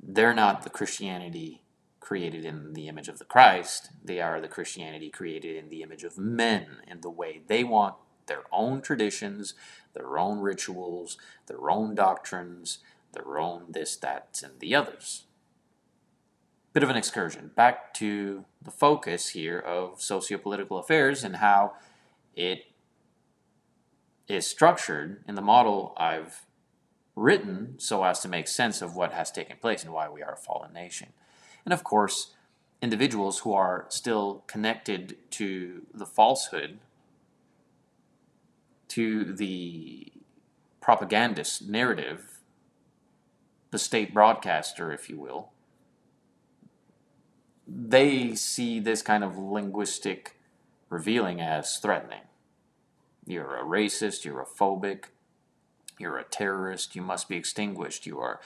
they're 0.03 0.33
not 0.33 0.63
the 0.63 0.69
Christianity 0.69 1.61
created 2.01 2.43
in 2.43 2.73
the 2.73 2.89
image 2.89 3.07
of 3.07 3.17
the 3.17 3.23
Christ. 3.23 3.89
They 4.03 4.19
are 4.19 4.41
the 4.41 4.49
Christianity 4.49 5.09
created 5.09 5.55
in 5.55 5.69
the 5.69 5.81
image 5.81 6.03
of 6.03 6.17
men 6.17 6.79
in 6.85 6.99
the 6.99 7.09
way 7.09 7.39
they 7.47 7.63
want 7.63 7.95
their 8.25 8.43
own 8.51 8.81
traditions, 8.81 9.53
their 9.93 10.17
own 10.17 10.39
rituals, 10.39 11.17
their 11.47 11.69
own 11.69 11.95
doctrines, 11.95 12.79
their 13.13 13.39
own 13.39 13.67
this, 13.69 13.95
that, 13.95 14.41
and 14.43 14.59
the 14.59 14.75
others 14.75 15.27
bit 16.73 16.83
of 16.83 16.89
an 16.89 16.95
excursion 16.95 17.51
back 17.55 17.93
to 17.93 18.45
the 18.61 18.71
focus 18.71 19.29
here 19.29 19.59
of 19.59 19.99
sociopolitical 19.99 20.79
affairs 20.79 21.23
and 21.23 21.37
how 21.37 21.73
it 22.35 22.65
is 24.27 24.47
structured 24.47 25.23
in 25.27 25.35
the 25.35 25.41
model 25.41 25.93
I've 25.97 26.45
written 27.15 27.75
so 27.77 28.03
as 28.03 28.21
to 28.21 28.29
make 28.29 28.47
sense 28.47 28.81
of 28.81 28.95
what 28.95 29.11
has 29.11 29.31
taken 29.31 29.57
place 29.57 29.83
and 29.83 29.91
why 29.91 30.09
we 30.09 30.23
are 30.23 30.33
a 30.33 30.37
fallen 30.37 30.71
nation. 30.71 31.09
And 31.65 31.73
of 31.73 31.83
course, 31.83 32.33
individuals 32.81 33.39
who 33.39 33.53
are 33.53 33.85
still 33.89 34.43
connected 34.47 35.17
to 35.31 35.85
the 35.93 36.05
falsehood, 36.05 36.79
to 38.89 39.25
the 39.25 40.11
propagandist 40.79 41.67
narrative, 41.67 42.39
the 43.71 43.79
state 43.79 44.13
broadcaster, 44.13 44.91
if 44.91 45.09
you 45.09 45.19
will, 45.19 45.51
they 47.73 48.35
see 48.35 48.79
this 48.79 49.01
kind 49.01 49.23
of 49.23 49.37
linguistic 49.37 50.37
revealing 50.89 51.39
as 51.39 51.77
threatening. 51.77 52.21
You're 53.25 53.57
a 53.57 53.63
racist, 53.63 54.25
you're 54.25 54.41
a 54.41 54.45
phobic, 54.45 55.05
you're 55.97 56.17
a 56.17 56.23
terrorist, 56.23 56.95
you 56.95 57.01
must 57.01 57.29
be 57.29 57.37
extinguished, 57.37 58.05
you 58.05 58.19
are 58.19 58.39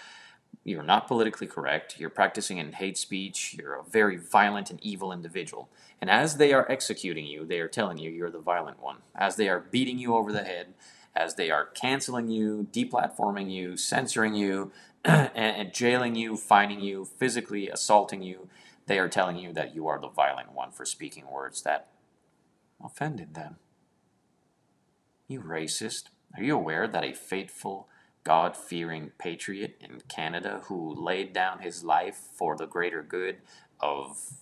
you're 0.64 0.84
not 0.84 1.08
politically 1.08 1.48
correct, 1.48 2.00
you're 2.00 2.10
practicing 2.10 2.58
in 2.58 2.74
hate 2.74 2.98
speech, 2.98 3.56
you're 3.60 3.76
a 3.76 3.84
very 3.84 4.18
violent 4.18 4.72
and 4.72 4.84
evil 4.84 5.12
individual. 5.12 5.70
And 6.02 6.10
as 6.10 6.38
they 6.38 6.54
are 6.54 6.70
executing 6.72 7.26
you, 7.26 7.46
they 7.46 7.60
are 7.60 7.68
telling 7.68 7.98
you 7.98 8.10
you're 8.10 8.32
the 8.32 8.40
violent 8.40 8.82
one. 8.82 8.98
As 9.16 9.36
they 9.36 9.48
are 9.50 9.60
beating 9.60 10.00
you 10.00 10.16
over 10.16 10.32
the 10.32 10.44
head, 10.44 10.74
as 11.16 11.36
they 11.36 11.52
are 11.52 11.66
canceling 11.66 12.30
you, 12.30 12.68
deplatforming 12.72 13.52
you, 13.52 13.78
censoring 13.78 14.34
you, 14.34 14.72
and, 15.06 15.72
jailing 15.74 16.16
you, 16.16 16.36
fining 16.36 16.80
you, 16.80 17.06
physically 17.06 17.70
assaulting 17.70 18.24
you, 18.24 18.50
they 18.88 19.00
are 19.00 19.10
telling 19.10 19.38
you 19.38 19.52
that 19.54 19.76
you 19.76 19.88
are 19.88 20.00
the 20.00 20.10
violent 20.10 20.54
one 20.54 20.72
for 20.72 20.86
speaking 20.86 21.30
words 21.30 21.64
that 21.64 21.88
offended 22.84 23.34
them. 23.34 23.58
You 25.28 25.42
racist. 25.42 26.04
Are 26.38 26.44
you 26.44 26.56
aware 26.56 26.88
that 26.88 27.04
a 27.04 27.14
faithful, 27.14 27.88
God 28.24 28.56
fearing 28.56 29.12
patriot 29.18 29.78
in 29.80 30.02
Canada 30.08 30.62
who 30.66 30.94
laid 30.94 31.34
down 31.34 31.60
his 31.60 31.84
life 31.84 32.16
for 32.16 32.56
the 32.56 32.68
greater 32.68 33.02
good 33.02 33.38
of 33.80 34.34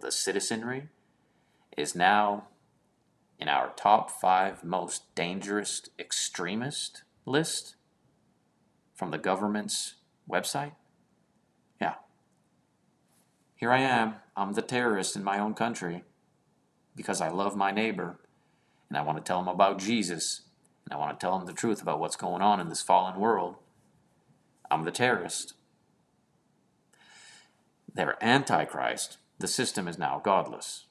the 0.00 0.12
citizenry 0.12 0.88
is 1.76 1.94
now 1.94 2.48
in 3.38 3.48
our 3.48 3.72
top 3.76 4.10
five 4.10 4.62
most 4.62 5.14
dangerous 5.14 5.88
extremist 5.98 7.02
list 7.24 7.76
from 8.94 9.10
the 9.10 9.18
government's 9.18 9.94
website? 10.30 10.72
Here 13.62 13.70
I 13.70 13.78
am, 13.78 14.16
I'm 14.36 14.54
the 14.54 14.60
terrorist 14.60 15.14
in 15.14 15.22
my 15.22 15.38
own 15.38 15.54
country 15.54 16.02
because 16.96 17.20
I 17.20 17.28
love 17.28 17.54
my 17.54 17.70
neighbor 17.70 18.18
and 18.88 18.98
I 18.98 19.02
want 19.02 19.18
to 19.18 19.22
tell 19.22 19.38
him 19.38 19.46
about 19.46 19.78
Jesus 19.78 20.40
and 20.84 20.92
I 20.92 20.96
want 20.96 21.16
to 21.16 21.24
tell 21.24 21.38
him 21.38 21.46
the 21.46 21.52
truth 21.52 21.80
about 21.80 22.00
what's 22.00 22.16
going 22.16 22.42
on 22.42 22.58
in 22.58 22.68
this 22.68 22.82
fallen 22.82 23.20
world. 23.20 23.54
I'm 24.68 24.82
the 24.82 24.90
terrorist. 24.90 25.54
They're 27.94 28.18
antichrist. 28.20 29.18
The 29.38 29.46
system 29.46 29.86
is 29.86 29.96
now 29.96 30.20
godless. 30.24 30.86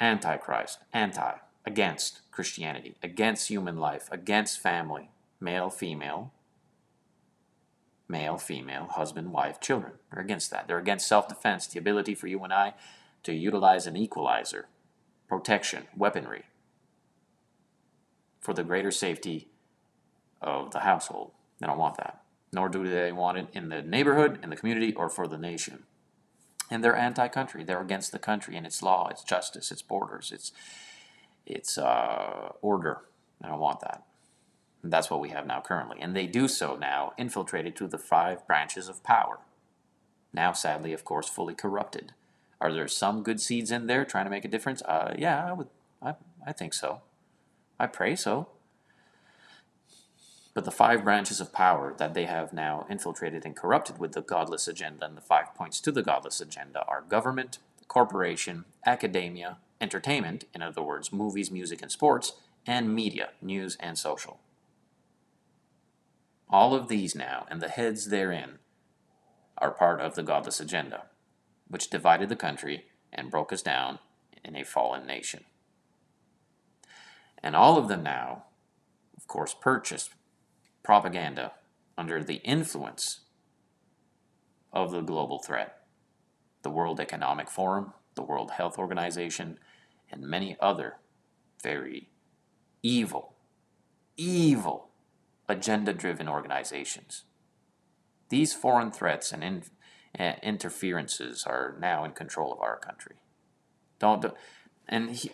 Antichrist, 0.00 0.80
anti, 0.92 1.34
against 1.64 2.22
Christianity, 2.32 2.96
against 3.04 3.46
human 3.46 3.76
life, 3.76 4.08
against 4.10 4.58
family, 4.58 5.10
male, 5.38 5.70
female, 5.70 6.32
male, 8.10 8.36
female, 8.36 8.86
husband, 8.90 9.32
wife, 9.32 9.60
children. 9.60 9.92
They're 10.12 10.22
against 10.22 10.50
that. 10.50 10.66
They're 10.66 10.78
against 10.78 11.08
self 11.08 11.28
defense, 11.28 11.66
the 11.66 11.78
ability 11.78 12.14
for 12.14 12.26
you 12.26 12.42
and 12.42 12.52
I 12.52 12.74
to 13.22 13.32
utilize 13.32 13.86
an 13.86 13.96
equalizer, 13.96 14.66
protection, 15.28 15.84
weaponry 15.96 16.44
for 18.40 18.54
the 18.54 18.64
greater 18.64 18.90
safety 18.90 19.48
of 20.40 20.72
the 20.72 20.80
household. 20.80 21.32
They 21.60 21.66
don't 21.66 21.78
want 21.78 21.96
that. 21.98 22.22
Nor 22.52 22.68
do 22.68 22.88
they 22.88 23.12
want 23.12 23.38
it 23.38 23.46
in 23.52 23.68
the 23.68 23.82
neighborhood, 23.82 24.40
in 24.42 24.50
the 24.50 24.56
community, 24.56 24.92
or 24.94 25.08
for 25.08 25.28
the 25.28 25.38
nation. 25.38 25.84
And 26.70 26.82
they're 26.82 26.96
anti-country. 26.96 27.64
They're 27.64 27.80
against 27.80 28.12
the 28.12 28.18
country 28.18 28.56
and 28.56 28.66
its 28.66 28.82
law, 28.82 29.08
its 29.08 29.22
justice, 29.22 29.70
its 29.70 29.82
borders, 29.82 30.32
its 30.32 30.52
its 31.46 31.78
uh, 31.78 32.50
order. 32.60 33.00
They 33.40 33.48
don't 33.48 33.60
want 33.60 33.80
that. 33.80 34.04
And 34.82 34.92
that's 34.92 35.10
what 35.10 35.20
we 35.20 35.28
have 35.30 35.46
now 35.46 35.60
currently. 35.60 35.98
And 36.00 36.16
they 36.16 36.26
do 36.26 36.48
so 36.48 36.76
now, 36.76 37.12
infiltrated 37.18 37.76
to 37.76 37.86
the 37.86 37.98
five 37.98 38.46
branches 38.46 38.88
of 38.88 39.02
power. 39.02 39.38
Now, 40.32 40.52
sadly, 40.52 40.92
of 40.92 41.04
course, 41.04 41.28
fully 41.28 41.54
corrupted. 41.54 42.12
Are 42.60 42.72
there 42.72 42.88
some 42.88 43.22
good 43.22 43.40
seeds 43.40 43.70
in 43.70 43.86
there 43.86 44.04
trying 44.04 44.24
to 44.26 44.30
make 44.30 44.44
a 44.44 44.48
difference? 44.48 44.82
Uh, 44.82 45.14
yeah, 45.18 45.44
I 45.46 45.52
would, 45.52 45.68
I, 46.02 46.14
I 46.46 46.52
think 46.52 46.74
so. 46.74 47.00
I 47.78 47.86
pray 47.86 48.16
so. 48.16 48.48
But 50.52 50.64
the 50.64 50.70
five 50.70 51.04
branches 51.04 51.40
of 51.40 51.52
power 51.52 51.94
that 51.98 52.12
they 52.12 52.24
have 52.24 52.52
now 52.52 52.86
infiltrated 52.90 53.44
and 53.44 53.56
corrupted 53.56 53.98
with 53.98 54.12
the 54.12 54.20
godless 54.20 54.66
agenda 54.66 55.06
and 55.06 55.16
the 55.16 55.22
five 55.22 55.54
points 55.54 55.80
to 55.80 55.92
the 55.92 56.02
godless 56.02 56.40
agenda 56.40 56.84
are 56.86 57.02
government, 57.02 57.58
corporation, 57.88 58.64
academia, 58.84 59.58
entertainment, 59.80 60.44
in 60.54 60.62
other 60.62 60.82
words, 60.82 61.12
movies, 61.12 61.50
music, 61.50 61.80
and 61.82 61.90
sports, 61.90 62.34
and 62.66 62.94
media, 62.94 63.30
news, 63.40 63.76
and 63.80 63.96
social. 63.96 64.38
All 66.50 66.74
of 66.74 66.88
these 66.88 67.14
now, 67.14 67.46
and 67.48 67.62
the 67.62 67.68
heads 67.68 68.08
therein, 68.08 68.58
are 69.58 69.70
part 69.70 70.00
of 70.00 70.14
the 70.14 70.22
godless 70.22 70.58
agenda, 70.58 71.04
which 71.68 71.90
divided 71.90 72.28
the 72.28 72.36
country 72.36 72.86
and 73.12 73.30
broke 73.30 73.52
us 73.52 73.62
down 73.62 74.00
in 74.44 74.56
a 74.56 74.64
fallen 74.64 75.06
nation. 75.06 75.44
And 77.42 77.54
all 77.54 77.78
of 77.78 77.88
them 77.88 78.02
now, 78.02 78.44
of 79.16 79.26
course, 79.28 79.54
purchased 79.58 80.10
propaganda 80.82 81.52
under 81.96 82.22
the 82.22 82.36
influence 82.36 83.20
of 84.72 84.90
the 84.90 85.02
global 85.02 85.38
threat. 85.38 85.76
The 86.62 86.70
World 86.70 87.00
Economic 87.00 87.48
Forum, 87.48 87.92
the 88.14 88.22
World 88.22 88.52
Health 88.52 88.78
Organization, 88.78 89.58
and 90.10 90.22
many 90.22 90.56
other 90.60 90.96
very 91.62 92.08
evil, 92.82 93.34
evil, 94.16 94.89
agenda 95.50 95.92
driven 95.92 96.28
organizations. 96.28 97.24
These 98.28 98.54
foreign 98.54 98.92
threats 98.92 99.32
and 99.32 99.42
in, 99.42 99.62
uh, 100.18 100.34
interferences 100.42 101.44
are 101.46 101.76
now 101.80 102.04
in 102.04 102.12
control 102.12 102.52
of 102.52 102.60
our 102.60 102.78
country. 102.78 103.16
Don't, 103.98 104.24
and 104.88 105.10
he, 105.10 105.30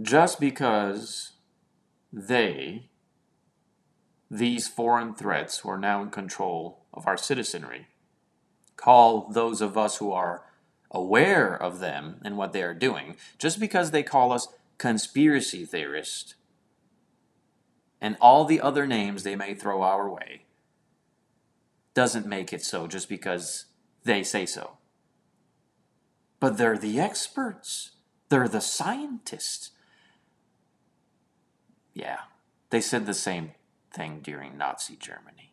just 0.00 0.40
because 0.40 1.32
they, 2.12 2.88
these 4.30 4.66
foreign 4.66 5.14
threats 5.14 5.58
who 5.58 5.70
are 5.70 5.78
now 5.78 6.02
in 6.02 6.10
control 6.10 6.86
of 6.94 7.06
our 7.06 7.16
citizenry, 7.16 7.86
call 8.76 9.28
those 9.28 9.60
of 9.60 9.76
us 9.76 9.98
who 9.98 10.10
are 10.12 10.46
aware 10.90 11.54
of 11.54 11.78
them 11.78 12.20
and 12.24 12.36
what 12.36 12.52
they 12.52 12.62
are 12.62 12.74
doing, 12.74 13.16
just 13.38 13.60
because 13.60 13.90
they 13.90 14.02
call 14.02 14.32
us 14.32 14.48
conspiracy 14.78 15.64
theorists 15.64 16.34
and 18.00 18.16
all 18.20 18.44
the 18.44 18.60
other 18.60 18.86
names 18.86 19.22
they 19.22 19.36
may 19.36 19.54
throw 19.54 19.82
our 19.82 20.08
way, 20.08 20.42
doesn't 21.94 22.26
make 22.26 22.52
it 22.52 22.62
so 22.62 22.86
just 22.86 23.08
because 23.08 23.66
they 24.04 24.22
say 24.22 24.46
so. 24.46 24.78
But 26.38 26.56
they're 26.56 26.78
the 26.78 26.98
experts, 26.98 27.92
they're 28.28 28.48
the 28.48 28.60
scientists. 28.60 29.70
Yeah, 31.92 32.20
they 32.70 32.80
said 32.80 33.06
the 33.06 33.14
same 33.14 33.52
thing 33.92 34.20
during 34.22 34.56
Nazi 34.56 34.96
Germany. 34.96 35.52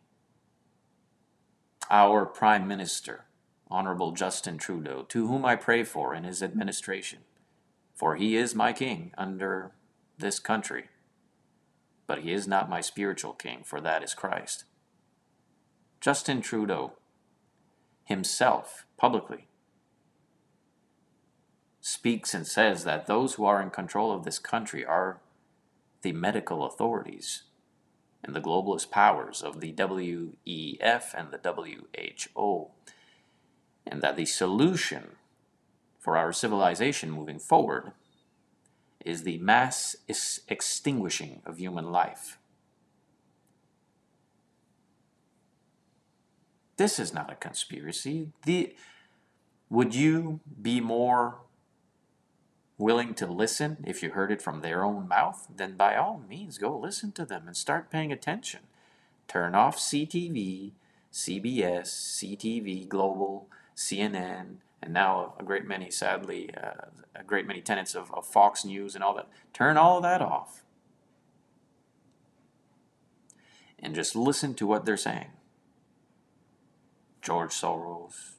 Our 1.90 2.24
Prime 2.24 2.68
Minister 2.68 3.24
Honorable 3.70 4.12
Justin 4.12 4.56
Trudeau, 4.56 5.02
to 5.08 5.26
whom 5.26 5.44
I 5.44 5.56
pray 5.56 5.84
for 5.84 6.14
in 6.14 6.24
his 6.24 6.42
administration, 6.42 7.20
for 7.94 8.16
he 8.16 8.36
is 8.36 8.54
my 8.54 8.72
king 8.72 9.12
under 9.18 9.72
this 10.16 10.38
country. 10.38 10.88
But 12.08 12.22
he 12.22 12.32
is 12.32 12.48
not 12.48 12.68
my 12.68 12.80
spiritual 12.80 13.34
king, 13.34 13.62
for 13.64 13.80
that 13.80 14.02
is 14.02 14.14
Christ. 14.14 14.64
Justin 16.00 16.40
Trudeau 16.40 16.94
himself, 18.04 18.86
publicly, 18.96 19.46
speaks 21.80 22.34
and 22.34 22.46
says 22.46 22.84
that 22.84 23.06
those 23.06 23.34
who 23.34 23.44
are 23.44 23.62
in 23.62 23.70
control 23.70 24.10
of 24.10 24.24
this 24.24 24.38
country 24.38 24.84
are 24.84 25.20
the 26.02 26.12
medical 26.12 26.64
authorities 26.64 27.44
and 28.24 28.34
the 28.34 28.40
globalist 28.40 28.90
powers 28.90 29.42
of 29.42 29.60
the 29.60 29.72
WEF 29.72 31.14
and 31.14 31.30
the 31.30 32.24
WHO 32.34 32.68
and 33.86 34.02
that 34.02 34.16
the 34.16 34.26
solution 34.26 35.16
for 35.98 36.16
our 36.16 36.32
civilization 36.32 37.10
moving 37.10 37.38
forward 37.38 37.92
is 39.04 39.22
the 39.22 39.38
mass 39.38 39.96
extinguishing 40.48 41.42
of 41.46 41.58
human 41.58 41.90
life. 41.90 42.38
This 46.76 46.98
is 46.98 47.12
not 47.12 47.32
a 47.32 47.36
conspiracy. 47.36 48.30
The, 48.44 48.74
would 49.68 49.94
you 49.94 50.40
be 50.60 50.80
more 50.80 51.38
willing 52.76 53.14
to 53.14 53.26
listen 53.26 53.78
if 53.84 54.02
you 54.02 54.10
heard 54.10 54.30
it 54.30 54.40
from 54.40 54.60
their 54.60 54.84
own 54.84 55.08
mouth? 55.08 55.48
Then 55.54 55.76
by 55.76 55.96
all 55.96 56.22
means, 56.28 56.56
go 56.56 56.76
listen 56.76 57.10
to 57.12 57.24
them 57.24 57.48
and 57.48 57.56
start 57.56 57.90
paying 57.90 58.12
attention. 58.12 58.60
Turn 59.26 59.54
off 59.54 59.76
CTV, 59.76 60.70
CBS, 61.12 61.88
CTV, 61.88 62.88
Global, 62.88 63.48
CNN, 63.76 64.56
and 64.82 64.92
now 64.92 65.34
a 65.38 65.42
great 65.42 65.66
many, 65.66 65.90
sadly, 65.90 66.50
uh, 66.54 66.86
a 67.14 67.24
great 67.24 67.46
many 67.46 67.60
tenants 67.60 67.94
of, 67.94 68.12
of 68.14 68.26
Fox 68.26 68.64
News 68.64 68.94
and 68.94 69.02
all 69.02 69.14
that. 69.14 69.28
Turn 69.52 69.76
all 69.76 69.98
of 69.98 70.02
that 70.02 70.22
off 70.22 70.62
and 73.78 73.94
just 73.94 74.16
listen 74.16 74.54
to 74.54 74.66
what 74.66 74.84
they're 74.84 74.96
saying. 74.96 75.30
George 77.22 77.50
Soros, 77.50 78.34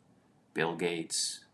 Bill 0.53 0.75
Gates, 0.75 1.45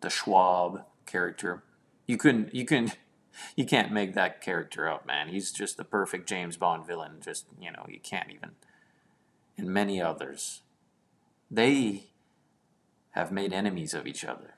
the 0.00 0.10
Schwab 0.10 0.84
character. 1.06 1.62
You 2.06 2.16
couldn't, 2.16 2.54
you 2.54 2.64
couldn't, 2.64 2.96
you 3.56 3.64
can't 3.64 3.92
make 3.92 4.14
that 4.14 4.40
character 4.40 4.88
up, 4.88 5.06
man. 5.06 5.28
He's 5.28 5.52
just 5.52 5.76
the 5.76 5.84
perfect 5.84 6.28
James 6.28 6.56
Bond 6.56 6.86
villain. 6.86 7.18
Just, 7.22 7.46
you 7.60 7.70
know, 7.70 7.86
you 7.88 8.00
can't 8.00 8.30
even. 8.30 8.50
And 9.56 9.68
many 9.68 10.00
others. 10.00 10.62
They 11.50 12.04
have 13.12 13.30
made 13.32 13.52
enemies 13.52 13.94
of 13.94 14.06
each 14.06 14.24
other. 14.24 14.54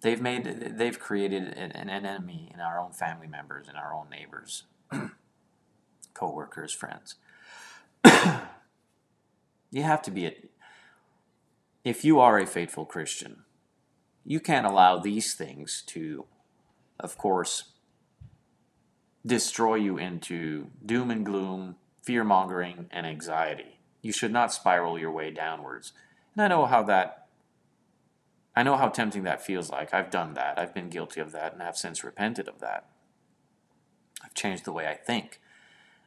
They've 0.00 0.20
made 0.20 0.74
they've 0.76 0.98
created 0.98 1.44
an, 1.44 1.72
an 1.72 1.88
enemy 1.88 2.50
in 2.52 2.60
our 2.60 2.78
own 2.78 2.92
family 2.92 3.26
members, 3.26 3.68
in 3.68 3.76
our 3.76 3.94
own 3.94 4.08
neighbors, 4.10 4.64
co-workers, 6.14 6.72
friends. 6.72 7.16
you 9.70 9.82
have 9.82 10.02
to 10.02 10.10
be 10.10 10.26
a, 10.26 10.34
if 11.84 12.04
you 12.04 12.20
are 12.20 12.38
a 12.38 12.46
faithful 12.46 12.84
Christian, 12.84 13.44
you 14.24 14.40
can't 14.40 14.66
allow 14.66 14.98
these 14.98 15.34
things 15.34 15.82
to, 15.86 16.26
of 17.00 17.16
course, 17.18 17.72
destroy 19.24 19.76
you 19.76 19.96
into 19.96 20.68
doom 20.84 21.10
and 21.10 21.24
gloom, 21.24 21.76
fear 22.02 22.24
mongering, 22.24 22.86
and 22.90 23.06
anxiety. 23.06 23.80
You 24.02 24.12
should 24.12 24.32
not 24.32 24.52
spiral 24.52 24.98
your 24.98 25.12
way 25.12 25.30
downwards 25.30 25.94
and 26.34 26.42
I 26.42 26.48
know 26.48 26.66
how 26.66 26.82
that, 26.84 27.26
I 28.56 28.62
know 28.62 28.76
how 28.76 28.88
tempting 28.88 29.24
that 29.24 29.42
feels 29.42 29.70
like. 29.70 29.94
I've 29.94 30.10
done 30.10 30.34
that. 30.34 30.58
I've 30.58 30.74
been 30.74 30.88
guilty 30.88 31.20
of 31.20 31.32
that 31.32 31.52
and 31.52 31.62
have 31.62 31.76
since 31.76 32.04
repented 32.04 32.48
of 32.48 32.60
that. 32.60 32.86
I've 34.22 34.34
changed 34.34 34.64
the 34.64 34.72
way 34.72 34.86
I 34.86 34.94
think. 34.94 35.40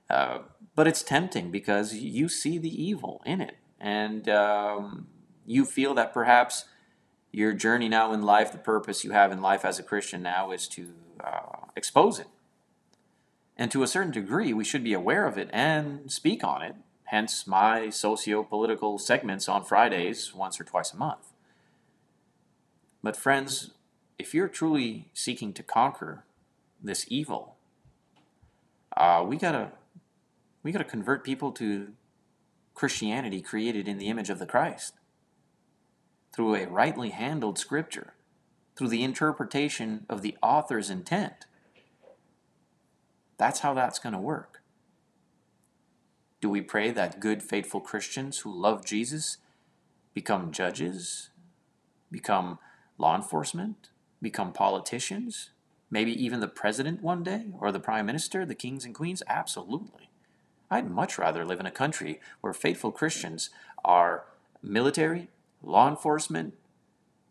Uh, 0.10 0.40
but 0.76 0.88
it's 0.88 1.04
tempting 1.04 1.52
because 1.52 1.94
you 1.94 2.30
see 2.30 2.58
the 2.58 2.84
evil 2.84 3.22
in 3.26 3.42
it. 3.42 3.58
And 3.80 4.28
um, 4.30 5.08
you 5.46 5.66
feel 5.66 5.94
that 5.96 6.14
perhaps 6.14 6.66
your 7.32 7.54
journey 7.54 7.90
now 7.90 8.14
in 8.14 8.22
life, 8.22 8.52
the 8.52 8.58
purpose 8.58 9.04
you 9.04 9.12
have 9.12 9.32
in 9.32 9.42
life 9.42 9.66
as 9.66 9.80
a 9.80 9.84
Christian 9.84 10.22
now 10.24 10.52
is 10.52 10.68
to 10.70 10.88
uh, 11.24 11.68
expose 11.76 12.20
it. 12.20 12.28
And 13.58 13.72
to 13.72 13.84
a 13.84 13.88
certain 13.88 14.12
degree, 14.12 14.54
we 14.54 14.64
should 14.64 14.84
be 14.84 14.94
aware 14.94 15.26
of 15.26 15.38
it 15.38 15.50
and 15.52 16.12
speak 16.12 16.44
on 16.44 16.62
it 16.62 16.76
hence 17.08 17.48
my 17.48 17.90
socio 17.90 18.44
political 18.44 18.98
segments 18.98 19.50
on 19.50 19.64
Fridays 19.64 20.34
once 20.34 20.60
or 20.60 20.64
twice 20.64 20.94
a 20.94 20.98
month. 20.98 21.34
But, 23.04 23.16
friends, 23.16 23.72
if 24.18 24.34
you're 24.34 24.48
truly 24.48 25.10
seeking 25.14 25.54
to 25.54 25.64
conquer 25.64 26.24
this 26.82 27.06
evil, 27.10 27.56
uh, 28.96 29.24
we 29.28 29.38
gotta 29.38 29.72
we 30.64 30.72
gotta 30.72 30.84
convert 30.84 31.24
people 31.24 31.52
to 31.54 31.94
Christianity 32.74 33.42
created 33.42 33.88
in 33.88 33.98
the 33.98 34.08
image 34.08 34.30
of 34.30 34.40
the 34.40 34.46
Christ 34.46 34.94
through 36.34 36.56
a 36.56 36.68
rightly 36.68 37.10
handled 37.10 37.58
scripture, 37.58 38.14
through 38.76 38.90
the 38.90 39.04
interpretation 39.04 40.06
of 40.08 40.22
the 40.22 40.38
author's 40.44 40.90
intent. 40.90 41.48
That's 43.38 43.62
how 43.62 43.74
that's 43.74 43.98
going 43.98 44.14
to 44.14 44.20
work. 44.20 44.62
Do 46.48 46.52
we 46.52 46.62
pray 46.62 46.92
that 46.92 47.20
good, 47.20 47.44
faithful 47.44 47.82
Christians 47.82 48.38
who 48.38 48.58
love 48.58 48.86
Jesus 48.86 49.36
become 50.14 50.54
judges, 50.54 51.30
become 52.10 52.58
law 52.98 53.18
enforcement, 53.18 53.90
become 54.22 54.54
politicians, 54.54 55.50
maybe 55.92 56.14
even 56.14 56.40
the 56.40 56.48
president 56.48 57.04
one 57.04 57.22
day, 57.22 57.48
or 57.60 57.74
the 57.74 57.82
prime 57.82 58.06
minister, 58.06 58.46
the 58.46 58.56
kings 58.56 58.86
and 58.86 58.96
queens? 58.96 59.22
Absolutely. 59.28 60.10
I'd 60.72 60.90
much 60.90 61.18
rather 61.18 61.44
live 61.44 61.60
in 61.60 61.66
a 61.66 61.70
country 61.70 62.22
where 62.40 62.54
faithful 62.54 62.94
Christians 62.94 63.50
are 63.84 64.24
military, 64.64 65.28
law 65.62 65.90
enforcement, 65.90 66.54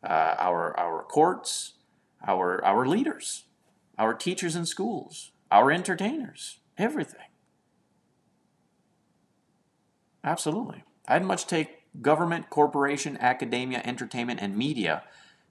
uh, 0.04 0.34
our, 0.36 0.78
our 0.78 1.04
courts, 1.04 1.72
our, 2.26 2.62
our 2.62 2.84
leaders. 2.84 3.44
our 3.98 4.12
teachers 4.12 4.54
in 4.54 4.66
schools, 4.66 5.30
our 5.50 5.72
entertainers, 5.72 6.58
everything. 6.76 7.25
Absolutely. 10.26 10.82
I'd 11.06 11.24
much 11.24 11.46
take 11.46 11.82
government, 12.02 12.50
corporation, 12.50 13.16
academia, 13.20 13.80
entertainment, 13.84 14.40
and 14.42 14.58
media 14.58 15.04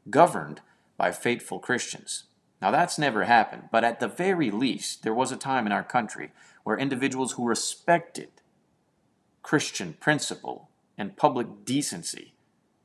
governed 0.10 0.60
by 0.98 1.12
faithful 1.12 1.60
Christians. 1.60 2.26
Now, 2.62 2.72
that's 2.72 3.00
never 3.00 3.24
happened, 3.24 3.70
but 3.72 3.84
at 3.84 4.00
the 4.00 4.08
very 4.08 4.52
least, 4.52 5.04
there 5.04 5.14
was 5.14 5.32
a 5.32 5.38
time 5.38 5.66
in 5.66 5.72
our 5.72 5.84
country 5.84 6.32
where 6.64 6.78
individuals 6.78 7.34
who 7.34 7.48
respected 7.48 8.30
Christian 9.42 9.94
principle 10.00 10.70
and 10.98 11.18
public 11.18 11.64
decency 11.64 12.34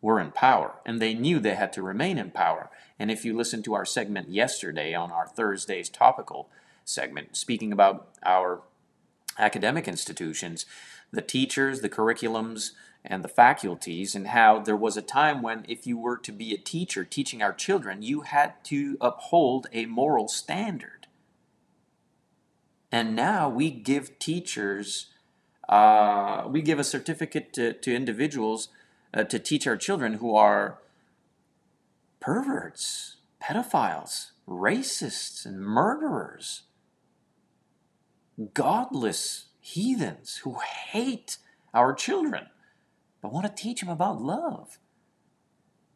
were 0.00 0.20
in 0.20 0.30
power, 0.30 0.76
and 0.86 1.00
they 1.00 1.14
knew 1.14 1.38
they 1.38 1.54
had 1.54 1.72
to 1.72 1.82
remain 1.82 2.18
in 2.18 2.30
power. 2.30 2.70
And 2.98 3.10
if 3.10 3.24
you 3.24 3.36
listened 3.36 3.64
to 3.64 3.74
our 3.74 3.84
segment 3.84 4.30
yesterday 4.30 4.94
on 4.94 5.10
our 5.10 5.26
Thursday's 5.26 5.88
topical 5.88 6.48
segment, 6.84 7.36
speaking 7.36 7.72
about 7.72 8.08
our 8.24 8.62
academic 9.38 9.88
institutions, 9.88 10.66
the 11.12 11.22
teachers, 11.22 11.80
the 11.80 11.88
curriculums, 11.88 12.70
and 13.04 13.24
the 13.24 13.28
faculties, 13.28 14.14
and 14.14 14.28
how 14.28 14.58
there 14.58 14.76
was 14.76 14.96
a 14.96 15.02
time 15.02 15.40
when, 15.40 15.64
if 15.68 15.86
you 15.86 15.96
were 15.96 16.18
to 16.18 16.32
be 16.32 16.52
a 16.52 16.58
teacher 16.58 17.04
teaching 17.04 17.42
our 17.42 17.52
children, 17.52 18.02
you 18.02 18.22
had 18.22 18.62
to 18.64 18.98
uphold 19.00 19.66
a 19.72 19.86
moral 19.86 20.28
standard. 20.28 21.06
And 22.92 23.16
now 23.16 23.48
we 23.48 23.70
give 23.70 24.18
teachers, 24.18 25.06
uh, 25.68 26.44
we 26.48 26.60
give 26.60 26.78
a 26.78 26.84
certificate 26.84 27.52
to, 27.54 27.72
to 27.72 27.94
individuals 27.94 28.68
uh, 29.14 29.24
to 29.24 29.38
teach 29.38 29.66
our 29.66 29.76
children 29.76 30.14
who 30.14 30.34
are 30.34 30.78
perverts, 32.20 33.16
pedophiles, 33.42 34.32
racists, 34.46 35.46
and 35.46 35.60
murderers, 35.60 36.62
godless 38.54 39.46
heathens 39.60 40.38
who 40.38 40.58
hate 40.90 41.38
our 41.74 41.92
children 41.94 42.46
but 43.22 43.32
want 43.32 43.46
to 43.46 43.62
teach 43.62 43.80
them 43.80 43.90
about 43.90 44.20
love. 44.20 44.78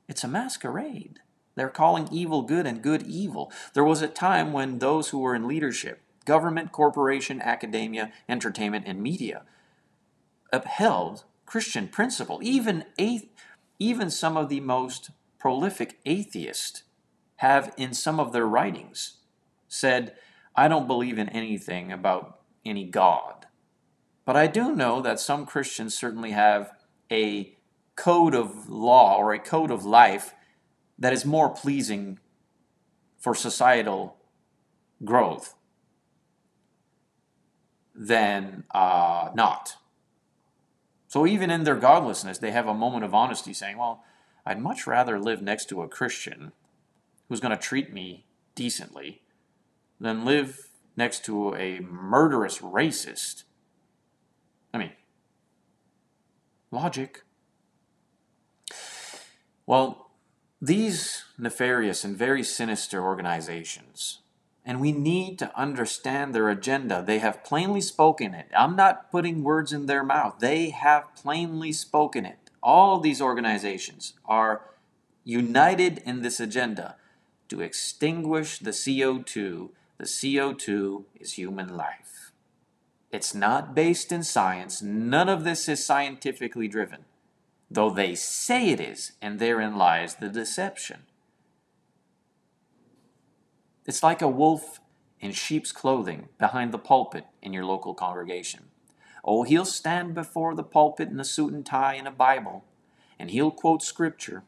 It's 0.08 0.24
a 0.24 0.28
masquerade. 0.28 1.20
They're 1.54 1.68
calling 1.68 2.08
evil 2.10 2.42
good 2.42 2.66
and 2.66 2.82
good 2.82 3.02
evil. 3.02 3.52
There 3.72 3.84
was 3.84 4.02
a 4.02 4.08
time 4.08 4.52
when 4.52 4.78
those 4.78 5.10
who 5.10 5.20
were 5.20 5.34
in 5.34 5.48
leadership, 5.48 6.00
government, 6.24 6.72
corporation, 6.72 7.40
academia, 7.40 8.12
entertainment, 8.28 8.84
and 8.86 9.02
media, 9.02 9.44
upheld 10.52 11.24
Christian 11.46 11.88
principle. 11.88 12.40
Even, 12.42 12.84
athe- 12.98 13.28
even 13.78 14.10
some 14.10 14.36
of 14.36 14.48
the 14.48 14.60
most 14.60 15.10
prolific 15.38 15.98
atheists 16.04 16.82
have, 17.36 17.72
in 17.76 17.94
some 17.94 18.18
of 18.20 18.32
their 18.32 18.46
writings, 18.46 19.18
said, 19.68 20.14
I 20.56 20.68
don't 20.68 20.86
believe 20.86 21.18
in 21.18 21.28
anything 21.30 21.90
about 21.92 22.40
any 22.64 22.84
God. 22.84 23.46
But 24.24 24.36
I 24.36 24.46
do 24.46 24.74
know 24.74 25.02
that 25.02 25.20
some 25.20 25.46
Christians 25.46 25.96
certainly 25.96 26.30
have 26.30 26.72
a 27.10 27.56
code 27.96 28.34
of 28.34 28.68
law 28.68 29.16
or 29.16 29.32
a 29.32 29.38
code 29.38 29.70
of 29.70 29.84
life 29.84 30.34
that 30.98 31.12
is 31.12 31.24
more 31.24 31.50
pleasing 31.50 32.18
for 33.18 33.34
societal 33.34 34.16
growth 35.04 35.54
than 37.94 38.64
uh, 38.72 39.30
not. 39.34 39.76
So 41.08 41.26
even 41.26 41.50
in 41.50 41.64
their 41.64 41.76
godlessness, 41.76 42.38
they 42.38 42.50
have 42.50 42.66
a 42.66 42.74
moment 42.74 43.04
of 43.04 43.14
honesty 43.14 43.52
saying, 43.52 43.78
Well, 43.78 44.02
I'd 44.46 44.60
much 44.60 44.86
rather 44.86 45.18
live 45.18 45.42
next 45.42 45.68
to 45.68 45.82
a 45.82 45.88
Christian 45.88 46.52
who's 47.28 47.40
going 47.40 47.56
to 47.56 47.62
treat 47.62 47.92
me 47.92 48.26
decently 48.54 49.22
than 50.00 50.24
live 50.24 50.68
next 50.96 51.24
to 51.24 51.54
a 51.54 51.80
murderous 51.80 52.58
racist. 52.58 53.44
I 54.72 54.78
mean, 54.78 54.92
logic. 56.70 57.24
Well, 59.66 60.10
these 60.60 61.24
nefarious 61.38 62.04
and 62.04 62.16
very 62.16 62.42
sinister 62.42 63.02
organizations 63.02 64.20
and 64.64 64.80
we 64.80 64.92
need 64.92 65.38
to 65.38 65.56
understand 65.58 66.34
their 66.34 66.48
agenda. 66.48 67.02
They 67.06 67.18
have 67.18 67.44
plainly 67.44 67.82
spoken 67.82 68.32
it. 68.32 68.46
I'm 68.56 68.76
not 68.76 69.10
putting 69.10 69.42
words 69.42 69.72
in 69.72 69.86
their 69.86 70.02
mouth. 70.02 70.36
They 70.38 70.70
have 70.70 71.14
plainly 71.14 71.72
spoken 71.72 72.24
it. 72.24 72.50
All 72.62 72.98
these 72.98 73.20
organizations 73.20 74.14
are 74.24 74.62
united 75.22 75.98
in 76.06 76.22
this 76.22 76.40
agenda 76.40 76.96
to 77.48 77.60
extinguish 77.60 78.58
the 78.58 78.70
CO2. 78.70 79.70
The 80.04 80.10
CO2 80.10 81.04
is 81.18 81.32
human 81.32 81.74
life. 81.78 82.30
It's 83.10 83.34
not 83.34 83.74
based 83.74 84.12
in 84.12 84.22
science. 84.22 84.82
None 84.82 85.30
of 85.30 85.44
this 85.44 85.66
is 85.66 85.82
scientifically 85.82 86.68
driven, 86.68 87.06
though 87.70 87.88
they 87.88 88.14
say 88.14 88.68
it 88.68 88.82
is, 88.82 89.12
and 89.22 89.38
therein 89.38 89.78
lies 89.78 90.16
the 90.16 90.28
deception. 90.28 91.04
It's 93.86 94.02
like 94.02 94.20
a 94.20 94.28
wolf 94.28 94.78
in 95.20 95.32
sheep's 95.32 95.72
clothing 95.72 96.28
behind 96.38 96.70
the 96.70 96.78
pulpit 96.78 97.24
in 97.40 97.54
your 97.54 97.64
local 97.64 97.94
congregation. 97.94 98.64
Oh, 99.24 99.44
he'll 99.44 99.64
stand 99.64 100.12
before 100.12 100.54
the 100.54 100.62
pulpit 100.62 101.08
in 101.08 101.18
a 101.18 101.24
suit 101.24 101.54
and 101.54 101.64
tie 101.64 101.94
and 101.94 102.06
a 102.06 102.10
Bible, 102.10 102.66
and 103.18 103.30
he'll 103.30 103.50
quote 103.50 103.82
scripture, 103.82 104.42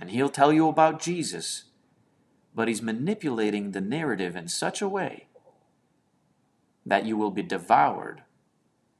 and 0.00 0.08
he'll 0.08 0.30
tell 0.30 0.50
you 0.50 0.66
about 0.66 1.02
Jesus, 1.02 1.64
but 2.56 2.68
he's 2.68 2.80
manipulating 2.80 3.70
the 3.70 3.80
narrative 3.82 4.34
in 4.34 4.48
such 4.48 4.80
a 4.80 4.88
way 4.88 5.26
that 6.86 7.04
you 7.04 7.16
will 7.16 7.30
be 7.30 7.42
devoured 7.42 8.22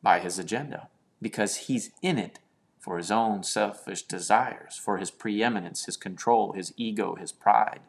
by 0.03 0.21
his 0.21 0.39
agenda 0.39 0.89
because 1.23 1.57
he's 1.57 1.91
in 2.03 2.19
it 2.19 2.39
for 2.79 2.99
his 2.99 3.11
own 3.11 3.43
selfish 3.43 4.03
desires, 4.03 4.77
for 4.77 4.99
his 4.99 5.11
preeminence, 5.11 5.87
his 5.87 5.97
control, 5.97 6.53
his 6.53 6.75
ego, 6.77 7.15
his 7.17 7.33
pride 7.33 7.81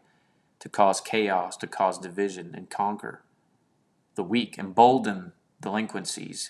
to 0.59 0.69
cause 0.69 1.01
chaos, 1.01 1.57
to 1.57 1.67
cause 1.67 1.99
division 1.99 2.55
and 2.55 2.69
conquer 2.69 3.21
the 4.15 4.23
weak, 4.23 4.57
embolden 4.57 5.33
delinquencies. 5.61 6.49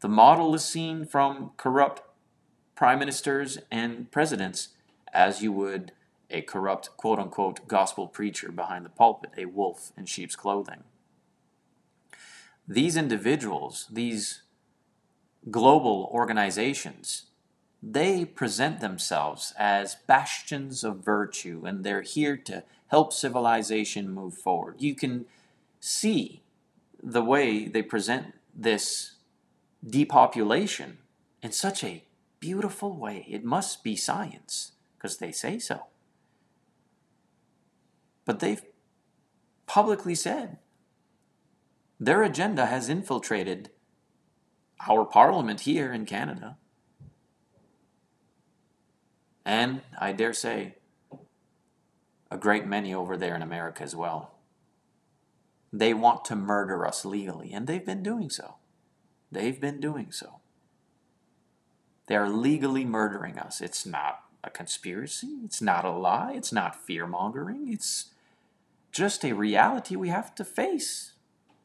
The 0.00 0.08
model 0.08 0.54
is 0.54 0.64
seen 0.64 1.04
from 1.04 1.52
corrupt 1.56 2.02
prime 2.74 2.98
ministers 2.98 3.58
and 3.70 4.10
presidents 4.10 4.70
as 5.12 5.42
you 5.42 5.52
would 5.52 5.92
a 6.30 6.42
corrupt 6.42 6.96
quote 6.96 7.18
unquote 7.18 7.66
gospel 7.68 8.06
preacher 8.06 8.50
behind 8.50 8.84
the 8.84 8.90
pulpit, 8.90 9.30
a 9.36 9.46
wolf 9.46 9.92
in 9.96 10.06
sheep's 10.06 10.36
clothing. 10.36 10.84
These 12.66 12.96
individuals, 12.96 13.86
these 13.90 14.42
global 15.50 16.08
organizations, 16.12 17.26
they 17.82 18.24
present 18.24 18.80
themselves 18.80 19.54
as 19.58 19.96
bastions 20.06 20.84
of 20.84 21.04
virtue 21.04 21.62
and 21.64 21.82
they're 21.82 22.02
here 22.02 22.36
to 22.36 22.62
help 22.88 23.12
civilization 23.12 24.10
move 24.10 24.34
forward. 24.34 24.76
You 24.78 24.94
can 24.94 25.26
see 25.80 26.42
the 27.02 27.24
way 27.24 27.66
they 27.66 27.82
present 27.82 28.34
this 28.54 29.12
depopulation 29.88 30.98
in 31.42 31.52
such 31.52 31.82
a 31.82 32.04
beautiful 32.38 32.94
way. 32.96 33.26
It 33.28 33.44
must 33.44 33.82
be 33.82 33.96
science 33.96 34.72
because 34.96 35.16
they 35.16 35.32
say 35.32 35.58
so. 35.58 35.86
But 38.30 38.38
they've 38.38 38.62
publicly 39.66 40.14
said 40.14 40.58
their 41.98 42.22
agenda 42.22 42.66
has 42.66 42.88
infiltrated 42.88 43.70
our 44.86 45.04
parliament 45.04 45.62
here 45.62 45.92
in 45.92 46.06
Canada. 46.06 46.56
And 49.44 49.80
I 49.98 50.12
dare 50.12 50.32
say, 50.32 50.76
a 52.30 52.38
great 52.38 52.66
many 52.66 52.94
over 52.94 53.16
there 53.16 53.34
in 53.34 53.42
America 53.42 53.82
as 53.82 53.96
well. 53.96 54.38
They 55.72 55.92
want 55.92 56.24
to 56.26 56.36
murder 56.36 56.86
us 56.86 57.04
legally, 57.04 57.52
and 57.52 57.66
they've 57.66 57.84
been 57.84 58.04
doing 58.04 58.30
so. 58.30 58.58
They've 59.32 59.60
been 59.60 59.80
doing 59.80 60.12
so. 60.12 60.38
They 62.06 62.14
are 62.14 62.30
legally 62.30 62.84
murdering 62.84 63.40
us. 63.40 63.60
It's 63.60 63.84
not 63.84 64.20
a 64.44 64.50
conspiracy, 64.50 65.40
it's 65.44 65.60
not 65.60 65.84
a 65.84 65.90
lie, 65.90 66.34
it's 66.36 66.52
not 66.52 66.86
fear 66.86 67.08
mongering, 67.08 67.72
it's 67.72 68.12
just 68.92 69.24
a 69.24 69.32
reality 69.32 69.96
we 69.96 70.08
have 70.08 70.34
to 70.34 70.44
face 70.44 71.12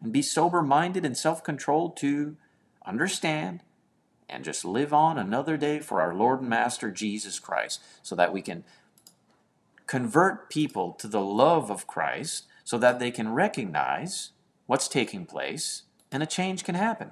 and 0.02 0.14
be 0.14 0.22
sober 0.22 0.62
minded 0.62 1.06
and 1.06 1.18
self 1.18 1.44
controlled 1.44 1.98
to 1.98 2.38
understand 2.86 3.62
and 4.30 4.44
just 4.44 4.66
live 4.66 4.94
on 4.94 5.18
another 5.18 5.58
day 5.58 5.80
for 5.80 6.02
our 6.02 6.14
Lord 6.14 6.42
and 6.42 6.50
Master 6.50 6.92
Jesus 6.92 7.40
Christ 7.40 7.82
so 8.02 8.16
that 8.16 8.34
we 8.34 8.42
can 8.42 8.64
convert 9.88 10.50
people 10.50 10.94
to 10.94 11.08
the 11.08 11.22
love 11.22 11.70
of 11.70 11.88
Christ 11.88 12.46
so 12.64 12.78
that 12.78 13.00
they 13.00 13.12
can 13.12 13.34
recognize 13.34 14.32
what's 14.66 14.88
taking 14.88 15.26
place 15.26 15.84
and 16.12 16.24
a 16.24 16.28
change 16.28 16.64
can 16.64 16.76
happen. 16.76 17.12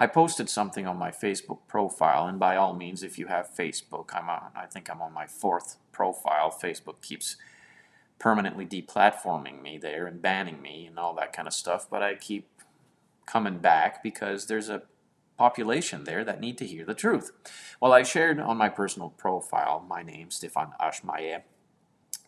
I 0.00 0.06
posted 0.06 0.48
something 0.48 0.86
on 0.86 0.96
my 0.96 1.10
Facebook 1.10 1.58
profile, 1.66 2.28
and 2.28 2.38
by 2.38 2.54
all 2.54 2.72
means, 2.72 3.02
if 3.02 3.18
you 3.18 3.26
have 3.26 3.50
Facebook, 3.50 4.10
I'm 4.14 4.30
on, 4.30 4.50
I 4.54 4.66
think 4.66 4.88
I'm 4.88 5.02
on 5.02 5.12
my 5.12 5.26
fourth 5.26 5.76
profile. 5.90 6.50
Facebook 6.50 7.02
keeps 7.02 7.36
permanently 8.18 8.66
deplatforming 8.66 9.62
me 9.62 9.78
there 9.78 10.06
and 10.06 10.20
banning 10.20 10.60
me 10.60 10.86
and 10.86 10.98
all 10.98 11.14
that 11.14 11.32
kind 11.32 11.46
of 11.46 11.54
stuff, 11.54 11.86
but 11.88 12.02
I 12.02 12.14
keep 12.14 12.48
coming 13.26 13.58
back 13.58 14.02
because 14.02 14.46
there's 14.46 14.68
a 14.68 14.82
population 15.36 16.04
there 16.04 16.24
that 16.24 16.40
need 16.40 16.58
to 16.58 16.66
hear 16.66 16.84
the 16.84 16.94
truth. 16.94 17.30
Well, 17.80 17.92
I 17.92 18.02
shared 18.02 18.40
on 18.40 18.56
my 18.56 18.68
personal 18.68 19.10
profile 19.10 19.84
my 19.88 20.02
name, 20.02 20.30
Stefan 20.30 20.72
Ashmaye. 20.80 21.42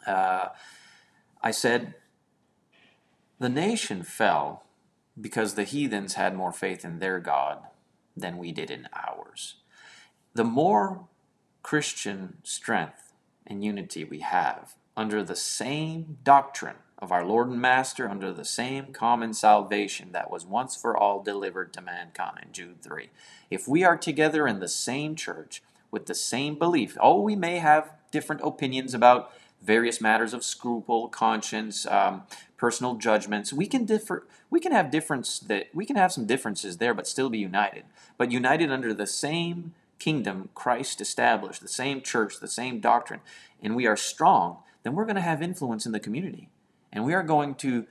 Uh, 0.07 0.49
I 1.43 1.51
said, 1.51 1.95
the 3.39 3.49
nation 3.49 4.03
fell 4.03 4.65
because 5.21 5.55
the 5.55 5.65
heathens 5.65 6.15
had 6.15 6.37
more 6.37 6.53
faith 6.53 6.85
in 6.85 6.99
their 6.99 7.19
God 7.19 7.59
than 8.17 8.39
we 8.39 8.53
did 8.53 8.71
in 8.71 8.89
ours. 8.95 9.57
The 10.35 10.45
more 10.45 11.09
Christian 11.63 12.37
strength 12.43 13.13
and 13.47 13.65
unity 13.65 14.05
we 14.05 14.21
have 14.21 14.77
under 14.97 15.23
the 15.23 15.37
same 15.37 16.19
doctrine 16.25 16.77
of 16.99 17.11
our 17.11 17.25
Lord 17.25 17.49
and 17.49 17.61
Master, 17.61 18.09
under 18.09 18.33
the 18.33 18.45
same 18.45 18.93
common 18.93 19.33
salvation 19.33 20.13
that 20.13 20.31
was 20.31 20.45
once 20.45 20.77
for 20.77 20.97
all 20.97 21.23
delivered 21.23 21.73
to 21.73 21.81
mankind, 21.81 22.49
Jude 22.53 22.83
3. 22.83 23.09
If 23.51 23.67
we 23.67 23.83
are 23.83 23.97
together 23.97 24.47
in 24.47 24.61
the 24.61 24.69
same 24.69 25.15
church 25.17 25.63
with 25.91 26.07
the 26.07 26.15
same 26.15 26.57
belief, 26.57 26.97
oh, 27.01 27.21
we 27.21 27.37
may 27.37 27.59
have 27.59 27.93
different 28.11 28.43
opinions 28.45 28.93
about 28.93 29.33
various 29.63 30.01
matters 30.01 30.35
of 30.35 30.45
scruple, 30.45 31.09
conscience, 31.09 31.87
um, 31.87 32.23
personal 32.57 32.95
judgments. 32.95 33.53
We 33.53 33.67
can 33.67 33.85
differ. 33.85 34.27
We 34.51 34.61
can 34.61 34.73
have 34.73 34.91
difference 34.91 35.39
that 35.41 35.69
we 35.75 35.87
can 35.87 35.97
have 35.97 36.13
some 36.13 36.27
differences 36.27 36.79
there, 36.79 36.95
but 36.95 37.07
still 37.07 37.31
be 37.31 37.39
united. 37.39 37.85
But 38.19 38.31
united 38.31 38.71
under 38.71 38.93
the 38.93 39.07
same 39.07 39.75
kingdom 39.99 40.49
Christ 40.55 41.01
established, 41.01 41.61
the 41.61 41.69
same 41.69 42.01
church, 42.01 42.41
the 42.41 42.49
same 42.49 42.81
doctrine, 42.81 43.21
and 43.63 43.77
we 43.77 43.87
are 43.87 43.97
strong. 43.97 44.59
Then 44.83 44.95
we're 44.95 45.05
going 45.05 45.17
to 45.17 45.23
have 45.23 45.43
influence 45.43 45.87
in 45.87 45.93
the 45.93 46.01
community, 46.01 46.49
and 46.93 47.05
we 47.05 47.15
are 47.15 47.23
going 47.23 47.55
to 47.57 47.87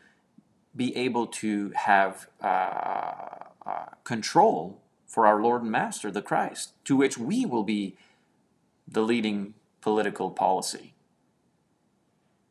be 0.76 0.96
able 0.96 1.28
to 1.28 1.72
have 1.76 2.28
uh, 2.42 3.26
uh, 3.66 3.86
control 4.04 4.82
for 5.08 5.26
our 5.26 5.42
Lord 5.42 5.64
and 5.64 5.72
Master, 5.72 6.12
the 6.12 6.22
Christ, 6.22 6.74
to 6.86 6.96
which 6.96 7.18
we 7.18 7.46
will 7.46 7.64
be 7.64 7.96
the 8.88 9.02
leading 9.02 9.54
political 9.82 10.30
policy 10.32 10.94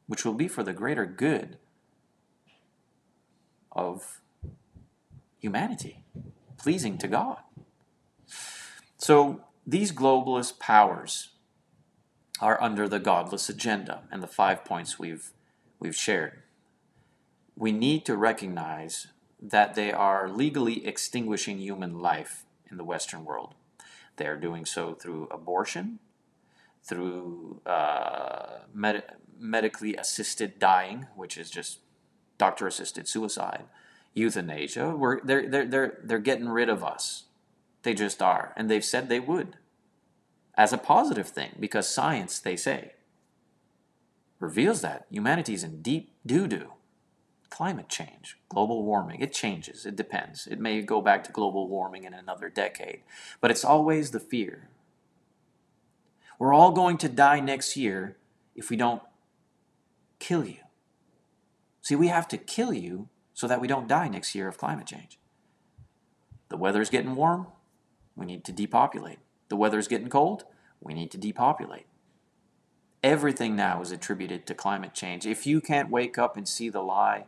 which 0.08 0.24
will 0.24 0.34
be 0.34 0.48
for 0.48 0.64
the 0.64 0.72
greater 0.72 1.06
good 1.06 1.58
of 3.70 4.20
humanity, 5.38 6.02
pleasing 6.56 6.98
to 6.98 7.06
God. 7.06 7.36
So 8.96 9.42
these 9.66 9.92
globalist 9.92 10.58
powers 10.58 11.28
are 12.40 12.62
under 12.62 12.88
the 12.88 12.98
godless 12.98 13.48
agenda 13.48 14.02
and 14.10 14.22
the 14.22 14.26
five 14.26 14.64
points 14.64 14.98
we've 14.98 15.32
we've 15.80 15.96
shared. 15.96 16.42
We 17.56 17.72
need 17.72 18.04
to 18.06 18.16
recognize 18.16 19.08
that 19.40 19.74
they 19.74 19.92
are 19.92 20.28
legally 20.28 20.86
extinguishing 20.86 21.58
human 21.58 22.00
life 22.00 22.44
in 22.70 22.76
the 22.76 22.84
Western 22.84 23.24
world. 23.24 23.54
They 24.16 24.26
are 24.26 24.36
doing 24.36 24.64
so 24.64 24.94
through 24.94 25.28
abortion, 25.30 26.00
through 26.82 27.60
uh, 27.64 28.58
med- 28.74 29.04
medically 29.38 29.96
assisted 29.96 30.58
dying, 30.58 31.06
which 31.14 31.38
is 31.38 31.50
just 31.50 31.78
doctor 32.36 32.66
assisted 32.66 33.06
suicide, 33.08 33.64
euthanasia. 34.14 34.90
We're, 34.90 35.20
they're, 35.20 35.48
they're, 35.48 35.66
they're, 35.66 35.98
they're 36.02 36.18
getting 36.18 36.48
rid 36.48 36.68
of 36.68 36.82
us. 36.82 37.24
They 37.82 37.94
just 37.94 38.20
are. 38.20 38.52
And 38.56 38.68
they've 38.68 38.84
said 38.84 39.08
they 39.08 39.20
would 39.20 39.56
as 40.58 40.72
a 40.72 40.78
positive 40.78 41.28
thing 41.28 41.52
because 41.60 41.88
science, 41.88 42.40
they 42.40 42.56
say, 42.56 42.94
reveals 44.40 44.82
that 44.82 45.06
humanity 45.08 45.54
is 45.54 45.62
in 45.62 45.80
deep 45.80 46.12
doo 46.26 46.48
doo. 46.48 46.72
Climate 47.48 47.88
change, 47.88 48.36
global 48.48 48.82
warming, 48.82 49.20
it 49.20 49.32
changes, 49.32 49.86
it 49.86 49.96
depends. 49.96 50.46
It 50.46 50.60
may 50.60 50.82
go 50.82 51.00
back 51.00 51.24
to 51.24 51.32
global 51.32 51.68
warming 51.68 52.04
in 52.04 52.12
another 52.12 52.50
decade, 52.50 53.02
but 53.40 53.50
it's 53.50 53.64
always 53.64 54.10
the 54.10 54.20
fear. 54.20 54.68
We're 56.38 56.52
all 56.52 56.72
going 56.72 56.98
to 56.98 57.08
die 57.08 57.40
next 57.40 57.76
year 57.76 58.16
if 58.54 58.68
we 58.68 58.76
don't 58.76 59.02
kill 60.18 60.44
you. 60.44 60.58
See, 61.82 61.96
we 61.96 62.08
have 62.08 62.28
to 62.28 62.36
kill 62.36 62.72
you 62.72 63.08
so 63.32 63.46
that 63.46 63.60
we 63.60 63.68
don't 63.68 63.88
die 63.88 64.08
next 64.08 64.34
year 64.34 64.48
of 64.48 64.58
climate 64.58 64.86
change. 64.86 65.18
The 66.48 66.56
weather's 66.56 66.90
getting 66.90 67.14
warm, 67.14 67.46
we 68.16 68.26
need 68.26 68.44
to 68.44 68.52
depopulate. 68.52 69.20
The 69.48 69.56
weather's 69.56 69.88
getting 69.88 70.08
cold, 70.08 70.44
we 70.80 70.94
need 70.94 71.10
to 71.12 71.18
depopulate. 71.18 71.86
Everything 73.02 73.54
now 73.54 73.80
is 73.80 73.92
attributed 73.92 74.46
to 74.46 74.54
climate 74.54 74.92
change. 74.92 75.24
If 75.24 75.46
you 75.46 75.60
can't 75.60 75.90
wake 75.90 76.18
up 76.18 76.36
and 76.36 76.48
see 76.48 76.68
the 76.68 76.82
lie 76.82 77.26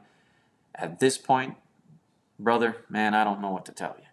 at 0.74 0.98
this 0.98 1.16
point, 1.16 1.56
brother, 2.38 2.84
man, 2.88 3.14
I 3.14 3.24
don't 3.24 3.40
know 3.40 3.50
what 3.50 3.66
to 3.66 3.72
tell 3.72 3.96
you. 3.98 4.06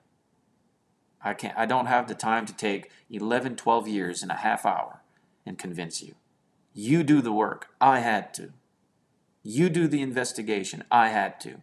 I 1.21 1.33
can't 1.33 1.57
I 1.57 1.65
don't 1.65 1.87
have 1.87 2.07
the 2.07 2.15
time 2.15 2.45
to 2.45 2.53
take 2.53 2.91
11, 3.09 3.55
12 3.55 3.87
years 3.87 4.23
in 4.23 4.29
a 4.29 4.35
half 4.35 4.65
hour 4.65 5.01
and 5.45 5.57
convince 5.57 6.01
you. 6.01 6.15
You 6.73 7.03
do 7.03 7.21
the 7.21 7.31
work. 7.31 7.69
I 7.81 7.99
had 7.99 8.33
to. 8.35 8.53
You 9.41 9.69
do 9.69 9.87
the 9.87 10.01
investigation. 10.01 10.83
I 10.91 11.09
had 11.09 11.39
to. 11.41 11.61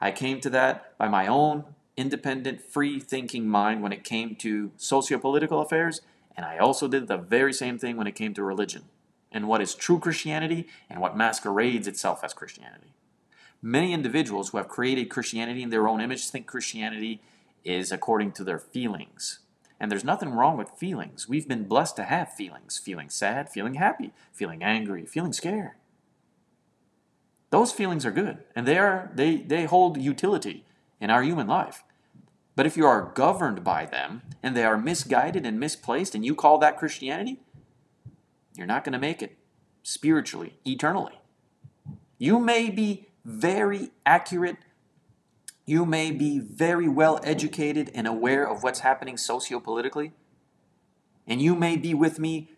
I 0.00 0.10
came 0.10 0.40
to 0.40 0.50
that 0.50 0.98
by 0.98 1.08
my 1.08 1.26
own 1.26 1.64
independent, 1.96 2.60
free 2.60 3.00
thinking 3.00 3.48
mind 3.48 3.82
when 3.82 3.92
it 3.92 4.04
came 4.04 4.36
to 4.36 4.70
socio-political 4.76 5.60
affairs, 5.60 6.00
and 6.36 6.44
I 6.44 6.58
also 6.58 6.88
did 6.88 7.08
the 7.08 7.16
very 7.16 7.52
same 7.52 7.78
thing 7.78 7.96
when 7.96 8.06
it 8.06 8.14
came 8.14 8.34
to 8.34 8.42
religion 8.42 8.84
and 9.32 9.48
what 9.48 9.60
is 9.60 9.74
true 9.74 9.98
Christianity 9.98 10.68
and 10.90 11.00
what 11.00 11.16
masquerades 11.16 11.86
itself 11.88 12.22
as 12.22 12.34
Christianity. 12.34 12.92
Many 13.62 13.92
individuals 13.92 14.50
who 14.50 14.58
have 14.58 14.68
created 14.68 15.10
Christianity 15.10 15.62
in 15.62 15.70
their 15.70 15.88
own 15.88 16.00
image 16.00 16.28
think 16.28 16.46
Christianity 16.46 17.20
is 17.64 17.90
according 17.90 18.32
to 18.32 18.44
their 18.44 18.58
feelings. 18.58 19.40
And 19.80 19.90
there's 19.90 20.04
nothing 20.04 20.30
wrong 20.30 20.56
with 20.56 20.70
feelings. 20.70 21.28
We've 21.28 21.48
been 21.48 21.64
blessed 21.64 21.96
to 21.96 22.04
have 22.04 22.32
feelings 22.32 22.78
feeling 22.78 23.10
sad, 23.10 23.50
feeling 23.50 23.74
happy, 23.74 24.12
feeling 24.32 24.62
angry, 24.62 25.04
feeling 25.04 25.32
scared. 25.32 25.72
Those 27.50 27.72
feelings 27.72 28.04
are 28.04 28.10
good, 28.10 28.38
and 28.54 28.66
they 28.66 28.78
are 28.78 29.10
they 29.14 29.36
they 29.36 29.64
hold 29.64 29.98
utility 29.98 30.64
in 31.00 31.10
our 31.10 31.22
human 31.22 31.46
life. 31.46 31.84
But 32.56 32.66
if 32.66 32.76
you 32.76 32.86
are 32.86 33.12
governed 33.14 33.62
by 33.62 33.84
them 33.84 34.22
and 34.42 34.56
they 34.56 34.64
are 34.64 34.78
misguided 34.78 35.46
and 35.46 35.60
misplaced 35.60 36.14
and 36.14 36.24
you 36.24 36.34
call 36.34 36.58
that 36.58 36.78
Christianity, 36.78 37.38
you're 38.56 38.66
not 38.66 38.82
going 38.82 38.94
to 38.94 38.98
make 38.98 39.22
it 39.22 39.36
spiritually, 39.82 40.58
eternally. 40.64 41.20
You 42.18 42.40
may 42.40 42.70
be 42.70 43.08
very 43.24 43.90
accurate, 44.06 44.56
you 45.66 45.84
may 45.84 46.10
be 46.10 46.38
very 46.38 46.88
well 46.88 47.20
educated 47.22 47.90
and 47.94 48.06
aware 48.06 48.48
of 48.48 48.62
what's 48.62 48.80
happening 48.80 49.18
socio-politically, 49.18 50.12
and 51.26 51.42
you 51.42 51.54
may 51.54 51.76
be 51.76 51.92
with 51.92 52.18
me 52.18 52.50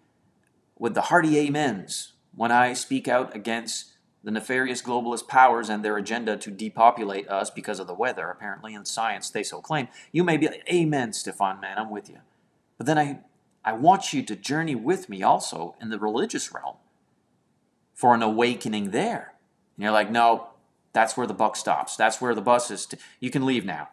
with 0.78 0.94
the 0.94 1.02
hearty 1.02 1.44
amens 1.44 2.12
when 2.34 2.52
I 2.52 2.72
speak 2.74 3.08
out 3.08 3.34
against 3.34 3.94
the 4.28 4.32
nefarious 4.32 4.82
globalist 4.82 5.26
powers 5.26 5.70
and 5.70 5.82
their 5.82 5.96
agenda 5.96 6.36
to 6.36 6.50
depopulate 6.50 7.26
us 7.30 7.48
because 7.48 7.80
of 7.80 7.86
the 7.86 7.94
weather, 7.94 8.28
apparently 8.28 8.74
in 8.74 8.84
science 8.84 9.30
they 9.30 9.42
so 9.42 9.62
claim, 9.62 9.88
you 10.12 10.22
may 10.22 10.36
be 10.36 10.46
like, 10.48 10.62
Amen, 10.70 11.14
Stefan, 11.14 11.62
man, 11.62 11.78
I'm 11.78 11.88
with 11.88 12.10
you. 12.10 12.18
But 12.76 12.84
then 12.84 12.98
I, 12.98 13.20
I 13.64 13.72
want 13.72 14.12
you 14.12 14.22
to 14.22 14.36
journey 14.36 14.74
with 14.74 15.08
me 15.08 15.22
also 15.22 15.76
in 15.80 15.88
the 15.88 15.98
religious 15.98 16.52
realm 16.52 16.76
for 17.94 18.14
an 18.14 18.20
awakening 18.20 18.90
there. 18.90 19.32
And 19.78 19.84
you're 19.84 19.92
like, 19.92 20.10
no, 20.10 20.48
that's 20.92 21.16
where 21.16 21.26
the 21.26 21.32
buck 21.32 21.56
stops. 21.56 21.96
That's 21.96 22.20
where 22.20 22.34
the 22.34 22.42
bus 22.42 22.70
is. 22.70 22.86
You 23.20 23.30
can 23.30 23.46
leave 23.46 23.64
now. 23.64 23.88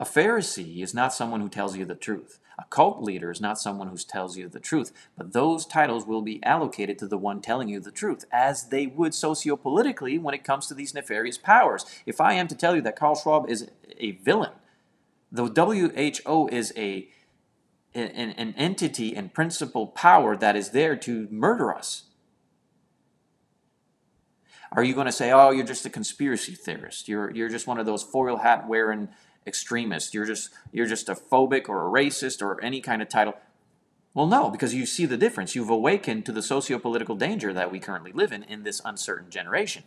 A 0.00 0.04
Pharisee 0.04 0.82
is 0.82 0.92
not 0.92 1.14
someone 1.14 1.40
who 1.40 1.48
tells 1.48 1.76
you 1.76 1.84
the 1.84 1.94
truth. 1.94 2.40
A 2.58 2.64
cult 2.64 3.00
leader 3.00 3.30
is 3.30 3.40
not 3.40 3.60
someone 3.60 3.86
who 3.88 3.96
tells 3.96 4.36
you 4.36 4.48
the 4.48 4.58
truth, 4.58 4.92
but 5.16 5.32
those 5.32 5.64
titles 5.64 6.06
will 6.06 6.22
be 6.22 6.42
allocated 6.42 6.98
to 6.98 7.06
the 7.06 7.16
one 7.16 7.40
telling 7.40 7.68
you 7.68 7.78
the 7.78 7.92
truth, 7.92 8.24
as 8.32 8.64
they 8.64 8.86
would 8.86 9.12
sociopolitically 9.12 10.20
when 10.20 10.34
it 10.34 10.42
comes 10.42 10.66
to 10.66 10.74
these 10.74 10.92
nefarious 10.92 11.38
powers. 11.38 11.86
If 12.04 12.20
I 12.20 12.32
am 12.32 12.48
to 12.48 12.56
tell 12.56 12.74
you 12.74 12.82
that 12.82 12.96
Karl 12.96 13.14
Schwab 13.14 13.48
is 13.48 13.70
a 13.96 14.12
villain, 14.12 14.52
the 15.30 15.46
WHO 15.46 16.48
is 16.48 16.72
a 16.76 17.08
an, 17.94 18.30
an 18.32 18.54
entity 18.56 19.16
and 19.16 19.32
principal 19.32 19.86
power 19.86 20.36
that 20.36 20.56
is 20.56 20.70
there 20.70 20.94
to 20.94 21.26
murder 21.30 21.74
us. 21.74 22.04
Are 24.70 24.84
you 24.84 24.94
going 24.94 25.06
to 25.06 25.12
say, 25.12 25.32
"Oh, 25.32 25.50
you're 25.50 25.64
just 25.64 25.86
a 25.86 25.90
conspiracy 25.90 26.54
theorist. 26.54 27.08
You're 27.08 27.30
you're 27.30 27.48
just 27.48 27.66
one 27.66 27.78
of 27.78 27.86
those 27.86 28.02
foil 28.02 28.36
hat 28.36 28.68
wearing 28.68 29.08
extremist. 29.48 30.14
You're 30.14 30.26
just 30.26 30.50
you're 30.70 30.86
just 30.86 31.08
a 31.08 31.14
phobic 31.14 31.68
or 31.68 31.86
a 31.86 31.90
racist 31.90 32.40
or 32.40 32.62
any 32.62 32.80
kind 32.80 33.02
of 33.02 33.08
title. 33.08 33.34
Well, 34.14 34.26
no, 34.26 34.50
because 34.50 34.74
you 34.74 34.86
see 34.86 35.06
the 35.06 35.16
difference. 35.16 35.54
You've 35.54 35.70
awakened 35.70 36.26
to 36.26 36.32
the 36.32 36.42
socio-political 36.42 37.16
danger 37.16 37.52
that 37.52 37.70
we 37.70 37.78
currently 37.78 38.12
live 38.12 38.32
in 38.32 38.42
in 38.44 38.62
this 38.62 38.80
uncertain 38.84 39.30
generation. 39.30 39.84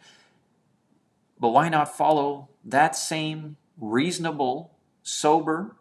But 1.39 1.49
why 1.49 1.69
not 1.69 1.95
follow 1.95 2.49
that 2.63 2.95
same 2.95 3.57
reasonable, 3.77 4.77
sober 5.01 5.75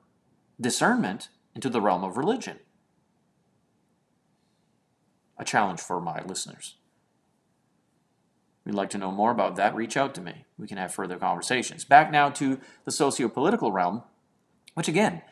discernment 0.61 1.29
into 1.55 1.69
the 1.69 1.81
realm 1.81 2.03
of 2.03 2.17
religion? 2.17 2.59
A 5.39 5.45
challenge 5.45 5.81
for 5.81 6.01
my 6.01 6.23
listeners. 6.25 6.77
We'd 8.65 8.75
like 8.75 8.91
to 8.91 8.99
know 8.99 9.11
more 9.11 9.31
about 9.31 9.57
that. 9.57 9.75
Reach 9.75 9.97
out 9.97 10.15
to 10.15 10.21
me. 10.21 10.45
We 10.59 10.67
can 10.67 10.79
have 10.79 10.93
further 10.93 11.17
conversations. 11.17 11.85
Back 11.85 12.11
now 12.11 12.29
to 12.31 12.61
the 12.85 12.93
socio 12.93 13.29
political 13.29 13.73
realm, 13.73 14.03
which 14.75 14.89
again, 14.89 15.23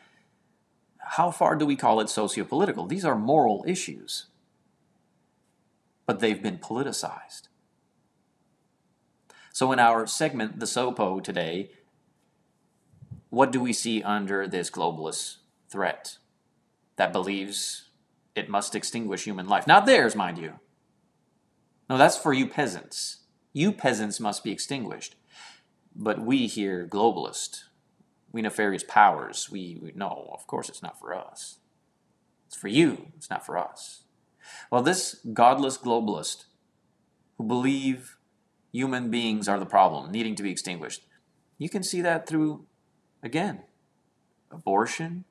how 0.97 1.31
far 1.31 1.55
do 1.55 1.65
we 1.65 1.75
call 1.75 1.99
it 1.99 2.09
socio 2.09 2.43
political? 2.43 2.85
These 2.85 3.05
are 3.05 3.15
moral 3.15 3.63
issues, 3.67 4.27
but 6.05 6.19
they've 6.19 6.41
been 6.41 6.57
politicized. 6.57 7.47
So, 9.51 9.71
in 9.71 9.79
our 9.79 10.07
segment, 10.07 10.59
the 10.59 10.67
SOPO 10.67 11.21
today, 11.23 11.71
what 13.29 13.51
do 13.51 13.59
we 13.59 13.73
see 13.73 14.01
under 14.03 14.47
this 14.47 14.69
globalist 14.69 15.37
threat 15.69 16.17
that 16.95 17.11
believes 17.11 17.89
it 18.35 18.49
must 18.49 18.75
extinguish 18.75 19.23
human 19.23 19.47
life? 19.47 19.67
Not 19.67 19.85
theirs, 19.85 20.15
mind 20.15 20.37
you. 20.37 20.53
No, 21.89 21.97
that's 21.97 22.17
for 22.17 22.33
you 22.33 22.47
peasants. 22.47 23.18
You 23.59 23.73
peasants 23.73 24.21
must 24.21 24.41
be 24.41 24.53
extinguished. 24.53 25.17
But 25.93 26.21
we 26.21 26.47
here, 26.47 26.87
globalists, 26.89 27.63
we 28.31 28.41
nefarious 28.41 28.85
powers, 28.87 29.49
we, 29.51 29.77
we 29.81 29.91
of 30.01 30.47
course 30.47 30.69
it's 30.69 30.81
not 30.81 30.97
for 30.97 31.13
us. 31.13 31.57
It's 32.47 32.55
for 32.55 32.69
you, 32.69 33.11
it's 33.17 33.29
not 33.29 33.45
for 33.45 33.57
us. 33.57 34.03
Well, 34.71 34.81
this 34.81 35.19
godless 35.33 35.77
globalist 35.77 36.45
who 37.37 37.43
believe 37.43 38.15
human 38.71 39.11
beings 39.11 39.49
are 39.49 39.59
the 39.59 39.65
problem, 39.65 40.09
needing 40.09 40.35
to 40.35 40.43
be 40.43 40.51
extinguished, 40.51 41.05
you 41.57 41.67
can 41.67 41.83
see 41.83 41.99
that 41.99 42.27
through, 42.29 42.65
again, 43.21 43.63
abortion, 44.51 45.25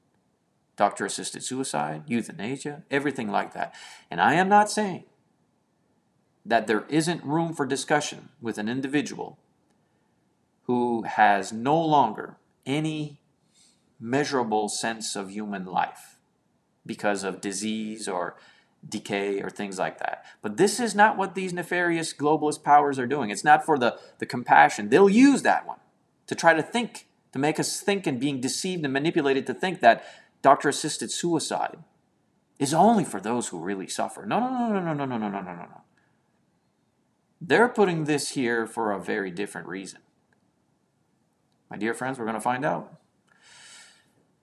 doctor 0.76 1.06
assisted 1.06 1.42
suicide, 1.42 2.02
euthanasia, 2.06 2.82
everything 2.90 3.30
like 3.30 3.54
that. 3.54 3.74
And 4.10 4.20
I 4.20 4.34
am 4.34 4.50
not 4.50 4.70
saying 4.70 5.04
that 6.48 6.66
there 6.66 6.86
isn't 6.88 7.22
room 7.22 7.52
for 7.52 7.66
discussion 7.66 8.30
with 8.40 8.56
an 8.56 8.68
individual 8.68 9.38
who 10.62 11.02
has 11.02 11.52
no 11.52 11.78
longer 11.78 12.36
any 12.64 13.20
measurable 14.00 14.68
sense 14.68 15.14
of 15.14 15.30
human 15.30 15.66
life 15.66 16.18
because 16.86 17.22
of 17.22 17.42
disease 17.42 18.08
or 18.08 18.36
decay 18.88 19.40
or 19.42 19.50
things 19.50 19.78
like 19.78 19.98
that. 19.98 20.24
But 20.40 20.56
this 20.56 20.80
is 20.80 20.94
not 20.94 21.18
what 21.18 21.34
these 21.34 21.52
nefarious 21.52 22.14
globalist 22.14 22.62
powers 22.62 22.98
are 22.98 23.06
doing. 23.06 23.28
It's 23.28 23.44
not 23.44 23.66
for 23.66 23.78
the, 23.78 23.98
the 24.18 24.26
compassion. 24.26 24.88
They'll 24.88 25.10
use 25.10 25.42
that 25.42 25.66
one 25.66 25.80
to 26.26 26.34
try 26.34 26.54
to 26.54 26.62
think, 26.62 27.06
to 27.32 27.38
make 27.38 27.60
us 27.60 27.80
think 27.80 28.06
and 28.06 28.18
being 28.18 28.40
deceived 28.40 28.84
and 28.84 28.92
manipulated 28.92 29.46
to 29.48 29.54
think 29.54 29.80
that 29.80 30.04
doctor 30.40 30.70
assisted 30.70 31.10
suicide 31.10 31.76
is 32.58 32.72
only 32.72 33.04
for 33.04 33.20
those 33.20 33.48
who 33.48 33.58
really 33.58 33.86
suffer. 33.86 34.24
No, 34.24 34.40
no, 34.40 34.48
no, 34.48 34.80
no, 34.80 34.94
no, 34.94 35.04
no, 35.04 35.04
no, 35.04 35.28
no, 35.28 35.28
no, 35.28 35.40
no, 35.40 35.52
no. 35.52 35.77
They're 37.40 37.68
putting 37.68 38.04
this 38.04 38.30
here 38.30 38.66
for 38.66 38.92
a 38.92 39.00
very 39.00 39.30
different 39.30 39.68
reason. 39.68 40.00
My 41.70 41.76
dear 41.76 41.94
friends, 41.94 42.18
we're 42.18 42.24
going 42.24 42.34
to 42.34 42.40
find 42.40 42.64
out. 42.64 43.00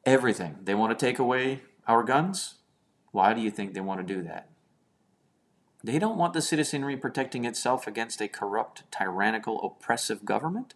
Everything. 0.05 0.57
They 0.63 0.75
want 0.75 0.97
to 0.97 1.05
take 1.05 1.19
away 1.19 1.61
our 1.87 2.03
guns. 2.03 2.55
Why 3.11 3.33
do 3.33 3.41
you 3.41 3.49
think 3.51 3.73
they 3.73 3.81
want 3.81 4.05
to 4.05 4.13
do 4.13 4.21
that? 4.23 4.49
They 5.83 5.99
don't 5.99 6.17
want 6.17 6.33
the 6.33 6.41
citizenry 6.41 6.97
protecting 6.97 7.45
itself 7.45 7.85
against 7.85 8.21
a 8.21 8.27
corrupt, 8.27 8.83
tyrannical, 8.91 9.63
oppressive 9.63 10.25
government. 10.25 10.73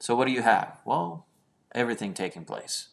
So 0.00 0.16
what 0.16 0.26
do 0.26 0.32
you 0.32 0.42
have? 0.42 0.80
Well, 0.84 1.26
everything 1.72 2.12
taking 2.12 2.44
place. 2.44 2.88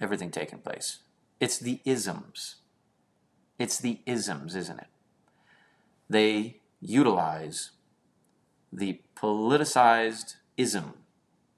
Everything 0.00 0.30
taking 0.30 0.60
place. 0.60 1.00
It's 1.40 1.58
the 1.58 1.80
isms. 1.84 2.56
It's 3.58 3.78
the 3.78 4.00
isms, 4.06 4.54
isn't 4.54 4.78
it? 4.78 4.88
They 6.08 6.60
utilize 6.80 7.72
the 8.72 9.00
politicized 9.16 10.34
ism 10.56 10.94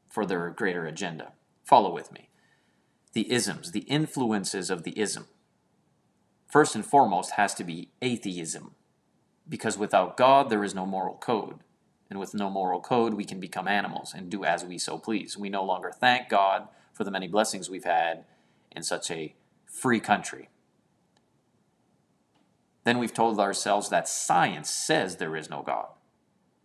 for 0.09 0.25
their 0.25 0.51
greater 0.51 0.87
agenda. 0.87 1.33
Follow 1.65 1.93
with 1.93 2.13
me. 2.13 2.29
The 3.13 3.31
isms, 3.33 3.73
the 3.73 3.81
influences 3.81 4.71
of 4.71 4.85
the 4.85 4.99
ism. 4.99 5.27
First 6.47 6.75
and 6.75 6.85
foremost 6.85 7.33
has 7.33 7.55
to 7.55 7.65
be 7.65 7.91
atheism, 8.01 8.75
because 9.49 9.77
without 9.77 10.17
God 10.17 10.49
there 10.49 10.65
is 10.65 10.75
no 10.75 10.87
moral 10.87 11.17
code. 11.17 11.61
And 12.11 12.19
with 12.19 12.33
no 12.33 12.49
moral 12.49 12.81
code, 12.81 13.15
we 13.15 13.25
can 13.25 13.39
become 13.39 13.69
animals 13.69 14.15
and 14.17 14.31
do 14.31 14.45
as 14.45 14.65
we 14.65 14.79
so 14.79 14.99
please. 14.99 15.37
We 15.37 15.51
no 15.51 15.63
longer 15.63 15.93
thank 15.93 16.31
God 16.31 16.69
for 16.95 17.05
the 17.05 17.11
many 17.11 17.29
blessings 17.29 17.69
we've 17.69 17.85
had 17.85 18.25
in 18.75 18.83
such 18.83 19.11
a 19.11 19.35
free 19.67 20.01
country. 20.01 20.49
Then 22.89 22.97
we've 22.97 23.13
told 23.13 23.39
ourselves 23.39 23.91
that 23.91 24.09
science 24.09 24.71
says 24.71 25.17
there 25.17 25.37
is 25.37 25.51
no 25.51 25.61
God. 25.61 25.89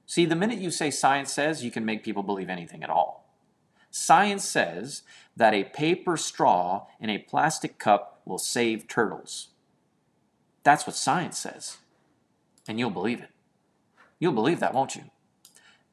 See, 0.05 0.23
the 0.23 0.37
minute 0.37 0.57
you 0.57 0.71
say 0.71 0.89
science 0.89 1.33
says, 1.33 1.65
you 1.65 1.69
can 1.69 1.83
make 1.83 2.01
people 2.01 2.23
believe 2.23 2.49
anything 2.49 2.81
at 2.81 2.89
all. 2.89 3.29
Science 3.91 4.45
says 4.45 5.01
that 5.35 5.53
a 5.53 5.65
paper 5.65 6.15
straw 6.15 6.87
in 6.97 7.09
a 7.09 7.17
plastic 7.17 7.77
cup 7.77 8.21
will 8.23 8.37
save 8.37 8.87
turtles. 8.87 9.49
That's 10.63 10.87
what 10.87 10.95
science 10.95 11.39
says. 11.39 11.79
And 12.69 12.79
you'll 12.79 12.89
believe 12.89 13.19
it. 13.19 13.31
You'll 14.17 14.31
believe 14.31 14.61
that, 14.61 14.73
won't 14.73 14.95
you? 14.95 15.03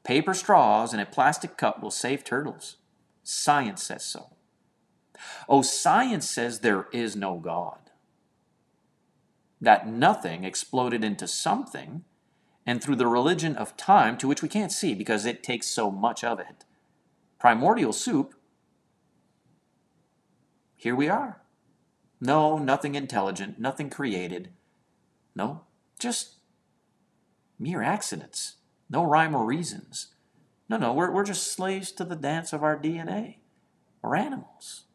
Paper 0.05 0.33
straws 0.33 0.93
in 0.93 1.01
a 1.01 1.05
plastic 1.05 1.57
cup 1.57 1.83
will 1.83 1.91
save 1.91 2.23
turtles. 2.23 2.77
Science 3.21 3.83
says 3.83 4.05
so. 4.05 4.29
Oh, 5.49 5.61
science 5.61 6.29
says 6.29 6.61
there 6.61 6.87
is 6.93 7.17
no 7.17 7.35
God 7.35 7.81
that 9.61 9.87
nothing 9.87 10.43
exploded 10.43 11.03
into 11.03 11.27
something, 11.27 12.03
and 12.65 12.83
through 12.83 12.95
the 12.95 13.07
religion 13.07 13.55
of 13.55 13.77
time, 13.77 14.17
to 14.17 14.27
which 14.27 14.41
we 14.41 14.49
can't 14.49 14.71
see 14.71 14.95
because 14.95 15.25
it 15.25 15.43
takes 15.43 15.67
so 15.67 15.91
much 15.91 16.23
of 16.23 16.39
it. 16.39 16.65
Primordial 17.39 17.93
soup, 17.93 18.33
here 20.75 20.95
we 20.95 21.07
are. 21.07 21.41
No, 22.19 22.57
nothing 22.57 22.95
intelligent, 22.95 23.59
nothing 23.59 23.89
created. 23.89 24.49
No, 25.35 25.61
just 25.99 26.39
mere 27.59 27.83
accidents. 27.83 28.55
No 28.89 29.03
rhyme 29.03 29.35
or 29.35 29.45
reasons. 29.45 30.07
No, 30.67 30.77
no, 30.77 30.93
we're, 30.93 31.11
we're 31.11 31.23
just 31.23 31.53
slaves 31.53 31.91
to 31.93 32.03
the 32.03 32.15
dance 32.15 32.51
of 32.51 32.63
our 32.63 32.77
DNA. 32.77 33.37
We're 34.01 34.15
animals. 34.15 34.85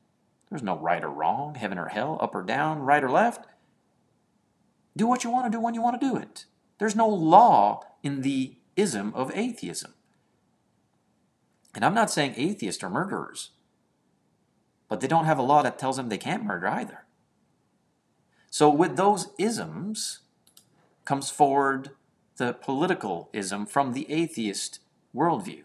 There's 0.51 0.63
no 0.63 0.77
right 0.77 1.03
or 1.03 1.11
wrong, 1.11 1.55
heaven 1.55 1.79
or 1.79 1.87
hell, 1.87 2.19
up 2.21 2.35
or 2.35 2.43
down, 2.43 2.81
right 2.81 3.03
or 3.03 3.11
left. 3.11 3.47
Do 4.97 5.07
what 5.07 5.23
you 5.23 5.31
want 5.31 5.45
to 5.47 5.57
do 5.57 5.61
when 5.61 5.75
you 5.75 5.83
want 5.83 6.01
to 6.01 6.07
do 6.09 6.17
it. 6.17 6.47
There's 6.79 6.97
no 6.97 7.09
law 7.09 7.83
in 8.03 8.23
the 8.23 8.57
ism 8.77 9.13
of 9.15 9.31
atheism. 9.35 9.95
And 11.75 11.85
I'm 11.85 11.95
not 11.95 12.11
saying 12.11 12.35
atheists 12.37 12.83
are 12.83 12.91
murderers, 12.91 13.51
but 14.89 15.01
they 15.01 15.07
don't 15.07 15.27
have 15.27 15.39
a 15.39 15.43
law 15.43 15.63
that 15.63 15.79
tells 15.79 15.97
them 15.97 16.09
they 16.09 16.19
can't 16.19 16.45
murder 16.45 16.67
either. 16.69 17.05
So, 18.51 18.71
with 18.71 18.97
those 18.97 19.29
isms 19.39 20.21
comes 21.05 21.31
forward 21.31 21.91
the 22.37 22.55
political 22.55 23.29
ism 23.33 23.67
from 23.67 23.93
the 23.93 24.11
atheist 24.11 24.81
worldview, 25.15 25.65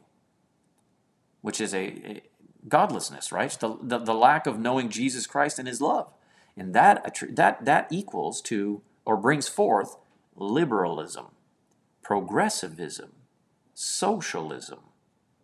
which 1.42 1.62
is 1.62 1.74
a, 1.74 1.78
a 1.80 2.22
godlessness, 2.68 3.32
right? 3.32 3.52
The, 3.52 3.78
the, 3.82 3.98
the, 4.00 4.14
lack 4.14 4.46
of 4.48 4.60
knowing 4.60 4.90
Jesus 4.90 5.28
Christ 5.28 5.60
and 5.60 5.68
his 5.68 5.82
love. 5.82 6.12
And 6.58 6.74
that, 6.74 7.18
that, 7.30 7.66
that 7.66 7.88
equals 7.92 8.42
to 8.44 8.82
or 9.06 9.18
brings 9.18 9.48
forth 9.48 9.98
liberalism, 10.36 11.28
progressivism, 12.02 13.12
socialism, 13.74 14.80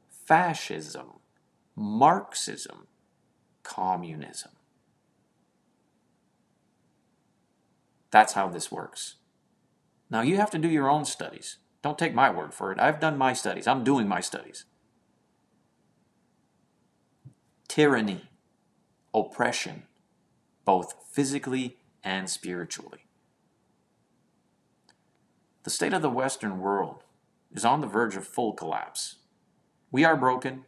fascism, 0.10 1.18
Marxism, 1.80 2.88
communism. 3.62 4.52
That's 8.10 8.34
how 8.34 8.48
this 8.48 8.72
works. 8.72 9.18
Now 10.10 10.22
you 10.22 10.38
have 10.38 10.50
to 10.52 10.58
do 10.58 10.68
your 10.68 10.90
own 10.90 11.06
studies. 11.06 11.58
Don't 11.84 12.00
take 12.00 12.16
my 12.16 12.32
word 12.32 12.56
for 12.56 12.72
it. 12.72 12.80
I've 12.80 13.00
done 13.00 13.16
my 13.16 13.34
studies. 13.34 13.68
I'm 13.68 13.84
doing 13.84 14.08
my 14.08 14.22
studies. 14.22 14.66
Tyranny, 17.68 18.24
oppression, 19.14 19.84
both 20.66 20.96
physically 21.12 21.78
and 22.04 22.28
spiritually. 22.28 23.07
The 25.68 25.72
state 25.72 25.92
of 25.92 26.02
the 26.02 26.10
Western 26.10 26.62
world 26.62 27.04
is 27.52 27.66
on 27.66 27.82
the 27.82 27.88
verge 27.88 28.16
of 28.16 28.26
full 28.26 28.54
collapse. 28.54 29.16
We 29.92 30.06
are 30.06 30.16
broken, 30.16 30.64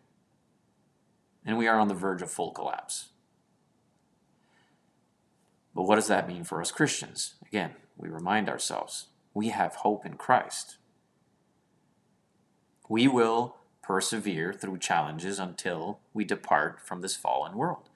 and 1.46 1.58
we 1.58 1.70
are 1.70 1.80
on 1.80 1.88
the 1.88 1.94
verge 1.94 2.22
of 2.22 2.30
full 2.30 2.52
collapse. 2.52 3.08
But 5.74 5.84
what 5.84 5.96
does 5.96 6.08
that 6.08 6.28
mean 6.28 6.44
for 6.44 6.60
us 6.60 6.74
Christians? 6.74 7.36
Again, 7.48 7.76
we 7.96 8.10
remind 8.10 8.50
ourselves 8.50 9.06
we 9.34 9.52
have 9.52 9.76
hope 9.76 10.06
in 10.06 10.16
Christ. 10.16 10.80
We 12.90 13.08
will 13.08 13.56
persevere 13.82 14.52
through 14.52 14.80
challenges 14.80 15.40
until 15.40 16.02
we 16.14 16.26
depart 16.26 16.82
from 16.82 17.00
this 17.00 17.16
fallen 17.16 17.56
world. 17.56 17.88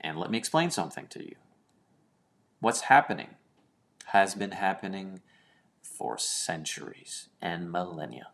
And 0.00 0.16
let 0.16 0.30
me 0.30 0.38
explain 0.38 0.70
something 0.70 1.08
to 1.08 1.20
you. 1.20 1.34
What's 2.60 2.82
happening 2.82 3.30
has 4.12 4.36
been 4.36 4.52
happening 4.52 5.20
for 5.98 6.16
centuries 6.16 7.28
and 7.42 7.72
millennia 7.72 8.28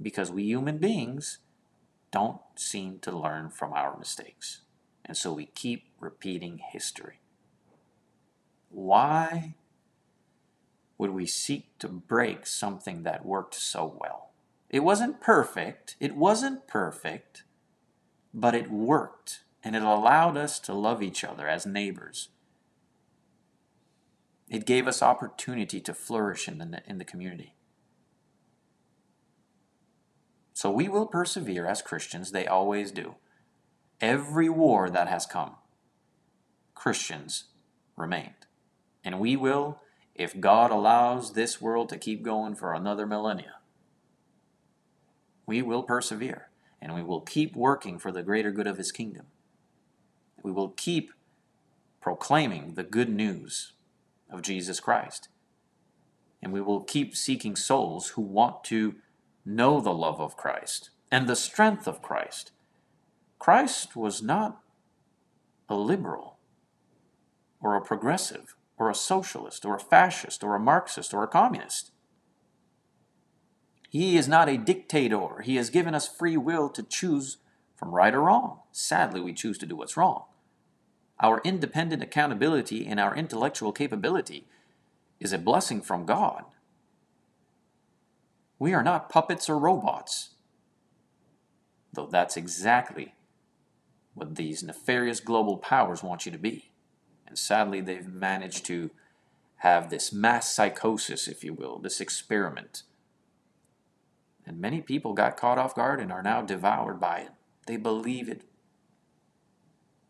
because 0.00 0.30
we 0.30 0.44
human 0.44 0.76
beings 0.76 1.38
don't 2.10 2.40
seem 2.54 2.98
to 3.00 3.10
learn 3.10 3.48
from 3.48 3.72
our 3.72 3.98
mistakes. 3.98 4.60
And 5.04 5.16
so 5.16 5.32
we 5.32 5.46
keep 5.46 5.86
repeating 5.98 6.58
history. 6.58 7.20
Why 8.68 9.54
would 10.98 11.10
we 11.10 11.26
seek 11.26 11.78
to 11.78 11.88
break 11.88 12.46
something 12.46 13.04
that 13.04 13.24
worked 13.24 13.54
so 13.54 13.96
well? 13.98 14.30
It 14.68 14.80
wasn't 14.80 15.20
perfect. 15.20 15.96
It 15.98 16.14
wasn't 16.14 16.68
perfect, 16.68 17.44
but 18.34 18.54
it 18.54 18.70
worked 18.70 19.40
and 19.64 19.74
it 19.74 19.82
allowed 19.82 20.36
us 20.36 20.58
to 20.60 20.74
love 20.74 21.02
each 21.02 21.24
other 21.24 21.48
as 21.48 21.66
neighbors. 21.66 22.28
It 24.50 24.64
gave 24.64 24.86
us 24.86 25.02
opportunity 25.02 25.80
to 25.80 25.92
flourish 25.92 26.48
in 26.48 26.58
the, 26.58 26.82
in 26.86 26.98
the 26.98 27.04
community. 27.04 27.54
So 30.54 30.70
we 30.70 30.88
will 30.88 31.06
persevere 31.06 31.66
as 31.66 31.82
Christians, 31.82 32.32
they 32.32 32.46
always 32.46 32.90
do. 32.90 33.16
Every 34.00 34.48
war 34.48 34.90
that 34.90 35.08
has 35.08 35.26
come, 35.26 35.56
Christians 36.74 37.44
remained. 37.96 38.46
And 39.04 39.20
we 39.20 39.36
will, 39.36 39.80
if 40.14 40.40
God 40.40 40.70
allows 40.70 41.34
this 41.34 41.60
world 41.60 41.88
to 41.90 41.98
keep 41.98 42.22
going 42.22 42.54
for 42.54 42.74
another 42.74 43.06
millennia, 43.06 43.56
we 45.46 45.62
will 45.62 45.82
persevere 45.82 46.48
and 46.80 46.94
we 46.94 47.02
will 47.02 47.20
keep 47.20 47.54
working 47.54 47.98
for 47.98 48.10
the 48.10 48.22
greater 48.22 48.50
good 48.50 48.66
of 48.66 48.78
His 48.78 48.92
kingdom. 48.92 49.26
We 50.42 50.52
will 50.52 50.70
keep 50.70 51.12
proclaiming 52.00 52.74
the 52.74 52.84
good 52.84 53.08
news 53.08 53.72
of 54.30 54.42
Jesus 54.42 54.80
Christ. 54.80 55.28
And 56.42 56.52
we 56.52 56.60
will 56.60 56.80
keep 56.80 57.16
seeking 57.16 57.56
souls 57.56 58.10
who 58.10 58.22
want 58.22 58.64
to 58.64 58.96
know 59.44 59.80
the 59.80 59.92
love 59.92 60.20
of 60.20 60.36
Christ 60.36 60.90
and 61.10 61.26
the 61.26 61.36
strength 61.36 61.86
of 61.86 62.02
Christ. 62.02 62.52
Christ 63.38 63.96
was 63.96 64.22
not 64.22 64.60
a 65.68 65.76
liberal 65.76 66.38
or 67.60 67.74
a 67.74 67.80
progressive 67.80 68.54
or 68.78 68.90
a 68.90 68.94
socialist 68.94 69.64
or 69.64 69.74
a 69.74 69.80
fascist 69.80 70.44
or 70.44 70.54
a 70.54 70.60
Marxist 70.60 71.12
or 71.12 71.22
a 71.22 71.28
communist. 71.28 71.90
He 73.88 74.16
is 74.16 74.28
not 74.28 74.48
a 74.48 74.58
dictator. 74.58 75.40
He 75.42 75.56
has 75.56 75.70
given 75.70 75.94
us 75.94 76.06
free 76.06 76.36
will 76.36 76.68
to 76.70 76.82
choose 76.82 77.38
from 77.74 77.94
right 77.94 78.14
or 78.14 78.22
wrong. 78.22 78.60
Sadly, 78.70 79.20
we 79.20 79.32
choose 79.32 79.56
to 79.58 79.66
do 79.66 79.76
what's 79.76 79.96
wrong. 79.96 80.24
Our 81.20 81.40
independent 81.44 82.02
accountability 82.02 82.86
and 82.86 83.00
our 83.00 83.14
intellectual 83.14 83.72
capability 83.72 84.46
is 85.18 85.32
a 85.32 85.38
blessing 85.38 85.82
from 85.82 86.06
God. 86.06 86.44
We 88.58 88.72
are 88.72 88.82
not 88.82 89.08
puppets 89.08 89.48
or 89.48 89.58
robots. 89.58 90.30
Though 91.92 92.06
that's 92.06 92.36
exactly 92.36 93.14
what 94.14 94.36
these 94.36 94.62
nefarious 94.62 95.20
global 95.20 95.56
powers 95.56 96.02
want 96.02 96.26
you 96.26 96.32
to 96.32 96.38
be. 96.38 96.70
And 97.26 97.38
sadly, 97.38 97.80
they've 97.80 98.06
managed 98.06 98.64
to 98.66 98.90
have 99.58 99.90
this 99.90 100.12
mass 100.12 100.52
psychosis, 100.52 101.28
if 101.28 101.42
you 101.44 101.52
will, 101.52 101.78
this 101.78 102.00
experiment. 102.00 102.82
And 104.46 104.60
many 104.60 104.80
people 104.80 105.12
got 105.12 105.36
caught 105.36 105.58
off 105.58 105.74
guard 105.74 106.00
and 106.00 106.10
are 106.10 106.22
now 106.22 106.42
devoured 106.42 107.00
by 107.00 107.18
it. 107.18 107.30
They 107.66 107.76
believe 107.76 108.28
it. 108.28 108.42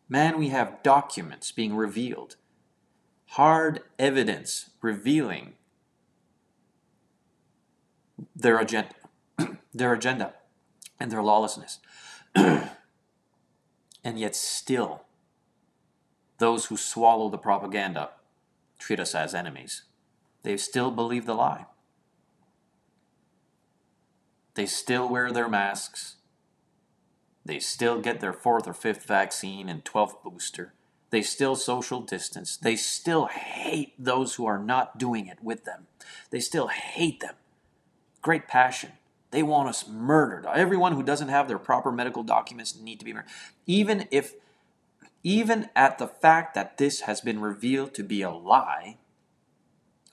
Man, 0.08 0.38
we 0.38 0.48
have 0.48 0.82
documents 0.82 1.52
being 1.52 1.76
revealed, 1.76 2.36
hard 3.26 3.82
evidence 3.98 4.70
revealing 4.80 5.52
their 8.34 8.58
agenda, 8.58 8.94
their 9.74 9.92
agenda, 9.92 10.34
and 10.98 11.10
their 11.10 11.22
lawlessness. 11.22 11.78
and 12.34 12.70
yet, 14.02 14.34
still, 14.34 15.02
those 16.38 16.66
who 16.66 16.76
swallow 16.76 17.28
the 17.28 17.38
propaganda 17.38 18.10
treat 18.78 19.00
us 19.00 19.14
as 19.14 19.34
enemies. 19.34 19.82
They 20.42 20.56
still 20.56 20.90
believe 20.90 21.26
the 21.26 21.34
lie. 21.34 21.66
They 24.54 24.66
still 24.66 25.08
wear 25.08 25.30
their 25.30 25.48
masks. 25.48 26.16
They 27.48 27.58
still 27.58 28.00
get 28.00 28.20
their 28.20 28.32
fourth 28.32 28.68
or 28.68 28.74
fifth 28.74 29.04
vaccine 29.04 29.68
and 29.68 29.84
12th 29.84 30.22
booster. 30.22 30.74
They 31.10 31.22
still 31.22 31.56
social 31.56 32.00
distance. 32.02 32.56
They 32.56 32.76
still 32.76 33.26
hate 33.26 33.94
those 33.98 34.36
who 34.36 34.46
are 34.46 34.58
not 34.58 34.98
doing 34.98 35.26
it 35.26 35.42
with 35.42 35.64
them. 35.64 35.88
They 36.30 36.38
still 36.38 36.68
hate 36.68 37.18
them 37.18 37.34
great 38.22 38.48
passion. 38.48 38.92
They 39.30 39.42
want 39.42 39.68
us 39.70 39.88
murdered. 39.88 40.46
Everyone 40.46 40.92
who 40.92 41.02
doesn't 41.02 41.28
have 41.28 41.48
their 41.48 41.58
proper 41.58 41.90
medical 41.90 42.22
documents 42.22 42.78
need 42.78 42.98
to 42.98 43.04
be 43.04 43.12
murdered. 43.12 43.30
Even 43.66 44.06
if, 44.10 44.34
even 45.22 45.68
at 45.74 45.98
the 45.98 46.06
fact 46.06 46.54
that 46.54 46.78
this 46.78 47.00
has 47.00 47.20
been 47.20 47.40
revealed 47.40 47.94
to 47.94 48.02
be 48.02 48.22
a 48.22 48.30
lie, 48.30 48.98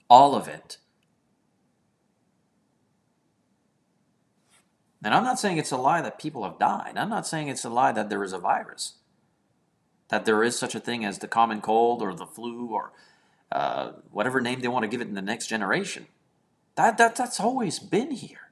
all 0.08 0.34
of 0.34 0.48
it. 0.48 0.78
And 5.06 5.14
I'm 5.14 5.22
not 5.22 5.38
saying 5.38 5.56
it's 5.56 5.70
a 5.70 5.76
lie 5.76 6.02
that 6.02 6.18
people 6.18 6.42
have 6.42 6.58
died. 6.58 6.94
I'm 6.96 7.08
not 7.08 7.28
saying 7.28 7.46
it's 7.46 7.64
a 7.64 7.70
lie 7.70 7.92
that 7.92 8.10
there 8.10 8.24
is 8.24 8.32
a 8.32 8.38
virus, 8.38 8.94
that 10.08 10.24
there 10.24 10.42
is 10.42 10.58
such 10.58 10.74
a 10.74 10.80
thing 10.80 11.04
as 11.04 11.20
the 11.20 11.28
common 11.28 11.60
cold 11.60 12.02
or 12.02 12.12
the 12.12 12.26
flu 12.26 12.70
or 12.72 12.90
uh, 13.52 13.92
whatever 14.10 14.40
name 14.40 14.60
they 14.60 14.66
want 14.66 14.82
to 14.82 14.88
give 14.88 15.00
it 15.00 15.06
in 15.06 15.14
the 15.14 15.22
next 15.22 15.46
generation. 15.46 16.08
That, 16.74 16.98
that, 16.98 17.14
that's 17.14 17.38
always 17.38 17.78
been 17.78 18.10
here. 18.10 18.50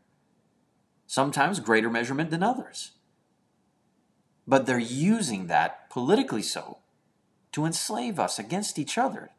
Sometimes 1.08 1.58
greater 1.58 1.90
measurement 1.90 2.30
than 2.30 2.44
others. 2.44 2.92
But 4.46 4.66
they're 4.66 4.78
using 4.78 5.48
that, 5.48 5.90
politically 5.90 6.42
so, 6.42 6.78
to 7.50 7.64
enslave 7.64 8.20
us 8.20 8.38
against 8.38 8.78
each 8.78 8.96
other 8.96 9.30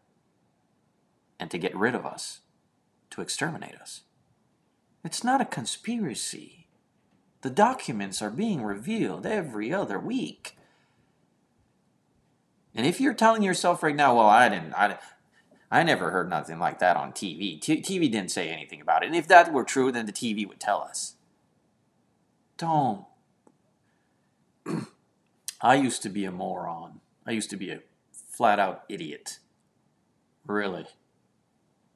and 1.39 1.49
to 1.49 1.57
get 1.57 1.77
rid 1.77 1.95
of 1.95 2.05
us, 2.05 2.41
to 3.11 3.21
exterminate 3.21 3.75
us. 3.75 4.01
It's 5.05 5.23
not 5.23 5.39
a 5.39 5.45
conspiracy. 5.45 6.63
The 7.45 7.51
documents 7.51 8.23
are 8.23 8.31
being 8.31 8.63
revealed 8.63 9.27
every 9.27 9.71
other 9.71 9.99
week. 9.99 10.57
And 12.73 12.87
if 12.87 12.99
you're 12.99 13.13
telling 13.13 13.43
yourself 13.43 13.83
right 13.83 13.95
now, 13.95 14.15
well, 14.15 14.25
I 14.25 14.49
didn't, 14.49 14.73
I, 14.73 14.97
I 15.69 15.83
never 15.83 16.09
heard 16.09 16.27
nothing 16.27 16.57
like 16.57 16.79
that 16.79 16.97
on 16.97 17.11
TV. 17.11 17.61
T- 17.61 17.83
TV 17.83 18.11
didn't 18.11 18.31
say 18.31 18.49
anything 18.49 18.81
about 18.81 19.03
it. 19.03 19.05
And 19.05 19.15
if 19.15 19.27
that 19.27 19.53
were 19.53 19.63
true, 19.63 19.91
then 19.91 20.07
the 20.07 20.11
TV 20.11 20.47
would 20.47 20.59
tell 20.59 20.81
us. 20.81 21.17
Don't. 22.57 23.05
I 25.61 25.75
used 25.75 26.01
to 26.01 26.09
be 26.09 26.25
a 26.25 26.31
moron. 26.31 26.99
I 27.27 27.31
used 27.31 27.51
to 27.51 27.57
be 27.57 27.69
a 27.69 27.81
flat 28.11 28.59
out 28.59 28.85
idiot. 28.89 29.37
Really. 30.47 30.87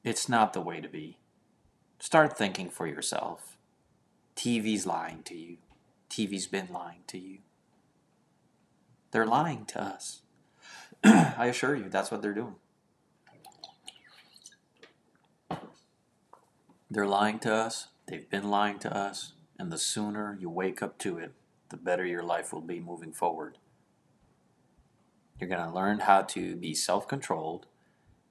It's 0.04 0.30
not 0.30 0.54
the 0.54 0.62
way 0.62 0.80
to 0.80 0.88
be. 0.88 1.18
Start 1.98 2.38
thinking 2.38 2.70
for 2.70 2.86
yourself. 2.86 3.58
TV's 4.40 4.86
lying 4.86 5.22
to 5.24 5.36
you. 5.36 5.58
TV's 6.10 6.48
been 6.48 6.70
lying 6.72 7.02
to 7.08 7.18
you. 7.18 7.40
They're 9.12 9.26
lying 9.26 9.66
to 9.66 9.84
us. 9.84 10.22
I 11.04 11.48
assure 11.48 11.76
you, 11.76 11.90
that's 11.90 12.10
what 12.10 12.22
they're 12.22 12.34
doing. 12.34 12.56
They're 16.90 17.06
lying 17.06 17.40
to 17.40 17.54
us, 17.54 17.90
they've 18.08 18.30
been 18.30 18.50
lying 18.50 18.80
to 18.80 18.98
us, 18.98 19.34
and 19.60 19.74
the 19.74 19.78
sooner 19.78 20.38
you 20.40 20.50
wake 20.50 20.82
up 20.82 20.98
to 21.00 21.18
it, 21.18 21.34
the 21.68 21.76
better 21.76 22.06
your 22.06 22.24
life 22.24 22.54
will 22.54 22.62
be 22.62 22.80
moving 22.80 23.12
forward. 23.12 23.58
You're 25.38 25.50
going 25.50 25.68
to 25.68 25.76
learn 25.76 26.00
how 26.00 26.22
to 26.22 26.56
be 26.56 26.74
self 26.74 27.10
controlled, 27.10 27.66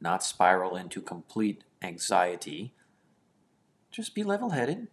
not 0.01 0.25
spiral 0.25 0.75
into 0.75 1.03
complete 1.03 1.65
anxiety. 1.83 2.73
Just 3.91 4.15
be 4.15 4.23
level 4.23 4.51
headed 4.51 4.89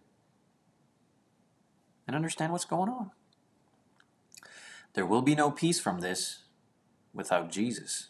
and 2.06 2.16
understand 2.16 2.52
what's 2.52 2.64
going 2.64 2.88
on. 2.88 3.10
There 4.94 5.06
will 5.06 5.22
be 5.22 5.34
no 5.34 5.50
peace 5.50 5.80
from 5.80 6.00
this 6.00 6.44
without 7.12 7.50
Jesus. 7.50 8.08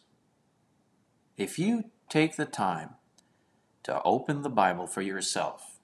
If 1.36 1.58
you 1.58 1.90
take 2.08 2.36
the 2.36 2.46
time 2.46 2.90
to 3.86 4.02
open 4.02 4.42
the 4.42 4.50
Bible 4.50 4.88
for 4.88 5.00
yourself. 5.00 5.78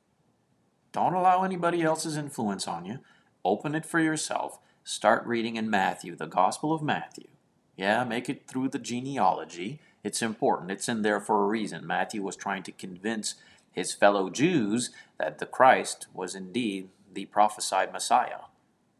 Don't 0.90 1.14
allow 1.14 1.44
anybody 1.44 1.82
else's 1.82 2.16
influence 2.16 2.66
on 2.66 2.84
you. 2.84 2.98
Open 3.44 3.76
it 3.76 3.86
for 3.86 4.00
yourself. 4.00 4.58
Start 4.82 5.24
reading 5.24 5.54
in 5.54 5.70
Matthew, 5.70 6.16
the 6.16 6.26
Gospel 6.26 6.72
of 6.72 6.82
Matthew. 6.82 7.28
Yeah, 7.76 8.02
make 8.02 8.28
it 8.28 8.48
through 8.48 8.70
the 8.70 8.80
genealogy. 8.80 9.78
It's 10.02 10.20
important. 10.20 10.72
It's 10.72 10.88
in 10.88 11.02
there 11.02 11.20
for 11.20 11.44
a 11.44 11.46
reason. 11.46 11.86
Matthew 11.86 12.24
was 12.24 12.34
trying 12.34 12.64
to 12.64 12.72
convince 12.72 13.36
his 13.70 13.94
fellow 13.94 14.30
Jews 14.30 14.90
that 15.18 15.38
the 15.38 15.46
Christ 15.46 16.08
was 16.12 16.34
indeed 16.34 16.88
the 17.14 17.26
prophesied 17.26 17.92
Messiah. 17.92 18.46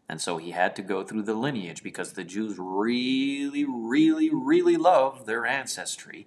And 0.08 0.20
so 0.20 0.36
he 0.36 0.50
had 0.50 0.76
to 0.76 0.82
go 0.82 1.02
through 1.02 1.22
the 1.22 1.34
lineage 1.34 1.82
because 1.82 2.12
the 2.12 2.24
Jews 2.24 2.56
really, 2.58 3.64
really, 3.64 4.28
really 4.30 4.76
love 4.76 5.26
their 5.26 5.46
ancestry. 5.46 6.26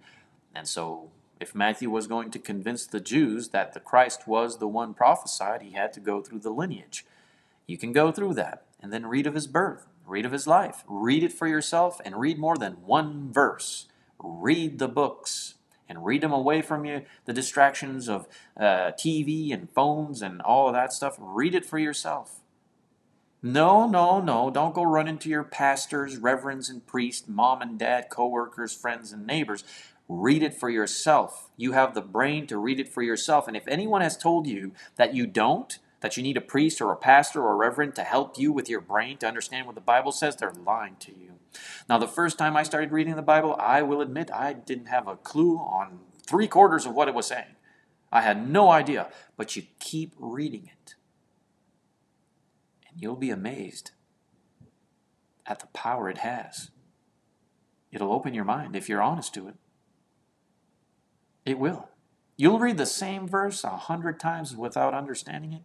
And 0.56 0.68
so 0.68 1.12
If 1.40 1.54
Matthew 1.54 1.90
was 1.90 2.08
going 2.08 2.32
to 2.32 2.40
convince 2.40 2.86
the 2.86 3.02
Jews 3.02 3.50
that 3.50 3.74
the 3.74 3.80
Christ 3.80 4.28
was 4.28 4.58
the 4.58 4.68
one 4.68 4.94
prophesied, 4.94 5.62
he 5.62 5.72
had 5.72 5.92
to 5.94 6.00
go 6.00 6.22
through 6.22 6.40
the 6.40 6.50
lineage. 6.50 7.06
You 7.68 7.78
can 7.78 7.92
go 7.92 8.12
through 8.12 8.36
that 8.36 8.64
and 8.82 8.94
then 8.94 9.06
read 9.06 9.28
of 9.28 9.34
his 9.34 9.48
birth, 9.48 9.86
read 10.06 10.26
of 10.26 10.32
his 10.32 10.48
life, 10.48 10.84
read 10.88 11.24
it 11.24 11.34
for 11.34 11.48
yourself, 11.48 12.00
and 12.06 12.20
read 12.20 12.40
more 12.40 12.58
than 12.58 12.86
one 12.86 13.32
verse. 13.34 13.88
Read 14.18 14.80
the 14.80 14.88
books 14.88 15.55
and 15.88 16.06
read 16.06 16.22
them 16.22 16.32
away 16.32 16.62
from 16.62 16.86
you, 16.86 17.04
the 17.26 17.34
distractions 17.34 18.10
of 18.10 18.28
uh, 18.58 18.92
TV 18.92 19.54
and 19.54 19.70
phones 19.70 20.22
and 20.22 20.42
all 20.42 20.68
of 20.68 20.74
that 20.74 20.94
stuff. 20.94 21.16
Read 21.20 21.56
it 21.56 21.66
for 21.66 21.78
yourself. 21.78 22.42
No, 23.42 23.88
no, 23.88 24.20
no. 24.20 24.50
Don't 24.50 24.74
go 24.74 24.84
running 24.84 25.20
to 25.20 25.30
your 25.30 25.44
pastors, 25.44 26.18
reverends, 26.18 26.68
and 26.70 26.86
priests, 26.86 27.28
mom 27.28 27.62
and 27.62 27.78
dad, 27.78 28.08
co 28.10 28.28
workers, 28.28 28.74
friends, 28.74 29.12
and 29.12 29.28
neighbors. 29.28 29.64
Read 30.08 30.42
it 30.42 30.56
for 30.56 30.70
yourself. 30.70 31.50
You 31.56 31.74
have 31.74 31.94
the 31.94 32.02
brain 32.02 32.48
to 32.48 32.58
read 32.58 32.80
it 32.80 32.90
for 32.90 33.04
yourself. 33.04 33.48
And 33.48 33.56
if 33.56 33.68
anyone 33.68 34.02
has 34.02 34.18
told 34.18 34.48
you 34.48 34.72
that 34.96 35.14
you 35.14 35.28
don't, 35.28 35.78
that 36.06 36.16
you 36.16 36.22
need 36.22 36.38
a 36.38 36.42
priest 36.42 36.82
or 36.82 36.92
a 36.92 36.96
pastor 36.96 37.42
or 37.42 37.54
a 37.54 37.56
reverend 37.56 37.96
to 37.96 38.04
help 38.04 38.38
you 38.38 38.52
with 38.52 38.70
your 38.70 38.80
brain 38.80 39.18
to 39.18 39.26
understand 39.28 39.66
what 39.66 39.74
the 39.74 39.82
Bible 39.82 40.12
says, 40.12 40.36
they're 40.36 40.54
lying 40.54 40.96
to 41.00 41.12
you. 41.12 41.40
Now, 41.90 41.98
the 41.98 42.08
first 42.08 42.38
time 42.38 42.56
I 42.56 42.62
started 42.62 42.92
reading 42.92 43.16
the 43.16 43.24
Bible, 43.24 43.56
I 43.60 43.82
will 43.82 44.02
admit 44.02 44.30
I 44.32 44.54
didn't 44.54 44.86
have 44.86 45.08
a 45.08 45.16
clue 45.16 45.58
on 45.58 46.02
three 46.22 46.48
quarters 46.48 46.86
of 46.86 46.94
what 46.94 47.08
it 47.08 47.16
was 47.16 47.26
saying. 47.26 47.56
I 48.12 48.22
had 48.22 48.48
no 48.48 48.70
idea. 48.70 49.10
But 49.36 49.56
you 49.56 49.64
keep 49.80 50.14
reading 50.20 50.70
it 50.72 50.94
and 52.88 53.02
you'll 53.02 53.16
be 53.16 53.32
amazed 53.32 53.90
at 55.48 55.58
the 55.58 55.68
power 55.74 56.08
it 56.08 56.20
has. 56.20 56.70
It'll 57.92 58.14
open 58.14 58.36
your 58.36 58.46
mind 58.46 58.76
if 58.76 58.88
you're 58.88 59.02
honest 59.02 59.34
to 59.34 59.48
it. 59.48 59.56
It 61.48 61.58
will. 61.58 61.90
You'll 62.38 62.60
read 62.60 62.78
the 62.78 62.86
same 62.86 63.28
verse 63.28 63.64
a 63.64 63.70
hundred 63.70 64.20
times 64.20 64.56
without 64.56 64.94
understanding 64.94 65.54
it, 65.54 65.62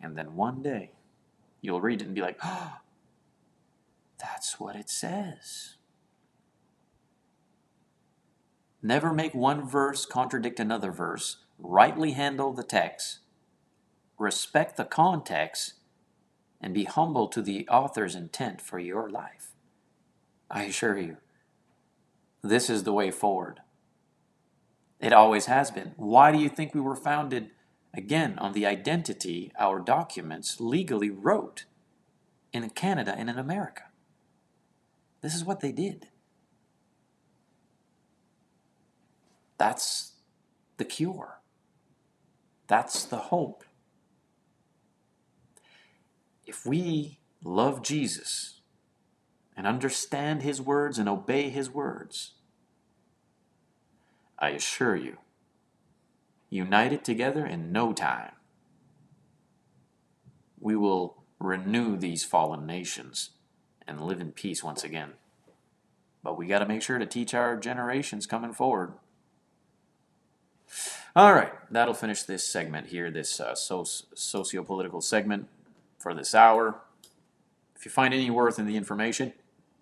and 0.00 0.16
then 0.16 0.36
one 0.36 0.62
day 0.62 0.92
you'll 1.60 1.80
read 1.80 2.02
it 2.02 2.06
and 2.06 2.14
be 2.14 2.20
like, 2.20 2.38
oh, 2.44 2.78
that's 4.18 4.58
what 4.58 4.76
it 4.76 4.90
says. 4.90 5.76
Never 8.82 9.12
make 9.12 9.34
one 9.34 9.66
verse 9.66 10.06
contradict 10.06 10.58
another 10.58 10.90
verse. 10.90 11.38
Rightly 11.58 12.12
handle 12.12 12.52
the 12.52 12.62
text. 12.62 13.18
Respect 14.18 14.76
the 14.76 14.84
context 14.84 15.74
and 16.60 16.74
be 16.74 16.84
humble 16.84 17.28
to 17.28 17.42
the 17.42 17.66
author's 17.68 18.14
intent 18.14 18.60
for 18.60 18.78
your 18.78 19.08
life. 19.08 19.52
I 20.50 20.64
assure 20.64 20.98
you, 20.98 21.18
this 22.42 22.68
is 22.68 22.84
the 22.84 22.92
way 22.92 23.10
forward. 23.10 23.60
It 24.98 25.12
always 25.12 25.46
has 25.46 25.70
been. 25.70 25.92
Why 25.96 26.32
do 26.32 26.38
you 26.38 26.48
think 26.48 26.74
we 26.74 26.80
were 26.80 26.96
founded, 26.96 27.50
again, 27.94 28.38
on 28.38 28.52
the 28.52 28.66
identity 28.66 29.52
our 29.58 29.80
documents 29.80 30.60
legally 30.60 31.10
wrote 31.10 31.64
in 32.52 32.68
Canada 32.70 33.14
and 33.16 33.30
in 33.30 33.38
America? 33.38 33.84
This 35.20 35.34
is 35.34 35.44
what 35.44 35.60
they 35.60 35.72
did. 35.72 36.08
That's 39.58 40.12
the 40.78 40.84
cure. 40.84 41.40
That's 42.66 43.04
the 43.04 43.18
hope 43.18 43.64
if 46.50 46.66
we 46.66 47.20
love 47.44 47.80
Jesus 47.80 48.60
and 49.56 49.68
understand 49.68 50.42
his 50.42 50.60
words 50.60 50.98
and 50.98 51.08
obey 51.08 51.48
his 51.48 51.70
words, 51.70 52.32
I 54.36 54.50
assure 54.50 54.96
you, 54.96 55.18
united 56.50 57.04
together 57.04 57.46
in 57.46 57.72
no 57.72 57.92
time, 57.92 58.32
we 60.58 60.76
will 60.76 61.22
renew 61.38 61.96
these 61.96 62.22
fallen 62.22 62.66
nations 62.66 63.30
and 63.86 64.00
live 64.00 64.20
in 64.20 64.32
peace 64.32 64.62
once 64.62 64.84
again. 64.84 65.12
But 66.22 66.36
we 66.36 66.46
got 66.46 66.58
to 66.58 66.66
make 66.66 66.82
sure 66.82 66.98
to 66.98 67.06
teach 67.06 67.32
our 67.32 67.56
generations 67.56 68.26
coming 68.26 68.52
forward. 68.52 68.92
All 71.16 71.32
right, 71.32 71.52
that'll 71.72 71.94
finish 71.94 72.22
this 72.22 72.46
segment 72.46 72.88
here, 72.88 73.10
this 73.10 73.40
uh, 73.40 73.54
socio 73.54 74.62
political 74.62 75.00
segment 75.00 75.48
for 75.98 76.14
this 76.14 76.34
hour. 76.34 76.80
If 77.74 77.84
you 77.84 77.90
find 77.90 78.12
any 78.12 78.30
worth 78.30 78.58
in 78.58 78.66
the 78.66 78.76
information, 78.76 79.32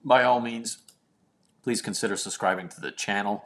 by 0.05 0.23
all 0.23 0.41
means, 0.41 0.79
please 1.63 1.83
consider 1.83 2.17
subscribing 2.17 2.69
to 2.71 2.81
the 2.81 2.93
channel, 2.93 3.45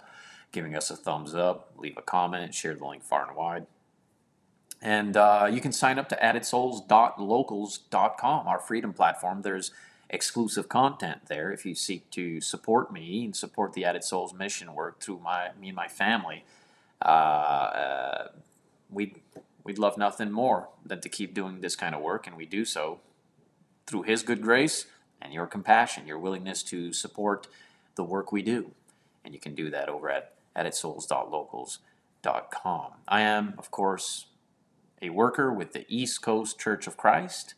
giving 0.53 0.77
us 0.77 0.91
a 0.91 0.97
thumbs 0.97 1.35
up, 1.35 1.73
leave 1.77 1.97
a 1.97 2.03
comment, 2.03 2.55
share 2.55 2.75
the 2.75 2.85
link 2.85 3.03
far 3.03 3.27
and 3.27 3.37
wide. 3.37 3.67
And 4.81 5.17
uh, 5.17 5.49
you 5.51 5.61
can 5.61 5.73
sign 5.73 5.99
up 5.99 6.09
to 6.11 6.17
addedsouls.locals.com, 6.17 8.49
our 8.49 8.59
freedom 8.59 8.93
platform. 8.93 9.43
There's 9.43 9.73
exclusive 10.11 10.69
content 10.69 11.23
there 11.29 11.51
if 11.51 11.65
you 11.65 11.75
seek 11.75 12.11
to 12.11 12.41
support 12.41 12.93
me 12.93 13.25
and 13.25 13.35
support 13.35 13.73
the 13.73 13.85
Added 13.85 14.05
Souls 14.05 14.35
mission 14.35 14.75
work 14.75 15.01
through 15.01 15.21
my 15.21 15.51
me 15.59 15.69
and 15.69 15.77
my 15.77 15.89
family. 15.89 16.45
Uh, 17.01 17.09
uh, 17.09 18.29
we 18.91 19.15
we'd 19.65 19.79
love 19.79 19.97
nothing 19.97 20.31
more 20.31 20.69
than 20.85 21.01
to 21.01 21.09
keep 21.09 21.33
doing 21.33 21.61
this 21.61 21.77
kind 21.77 21.95
of 21.95 22.03
work, 22.03 22.27
and 22.27 22.37
we 22.37 22.45
do 22.45 22.65
so 22.65 23.01
through 23.87 24.03
His 24.03 24.23
good 24.23 24.43
grace 24.43 24.87
and 25.21 25.33
your 25.33 25.47
compassion, 25.47 26.07
your 26.07 26.19
willingness 26.19 26.63
to 26.65 26.93
support 26.93 27.47
the 27.95 28.05
work 28.05 28.33
we 28.33 28.43
do. 28.43 28.73
And 29.25 29.33
you 29.33 29.41
can 29.41 29.55
do 29.55 29.71
that 29.71 29.89
over 29.89 30.11
at 30.11 30.35
addedSouls.locals.com. 30.57 32.93
I 33.09 33.23
am, 33.23 33.55
of 33.59 33.71
course, 33.71 34.27
a 35.01 35.11
worker 35.11 35.53
with 35.53 35.73
the 35.73 35.85
East 35.89 36.23
Coast 36.23 36.59
Church 36.59 36.87
of 36.87 36.97
Christ. 36.97 37.55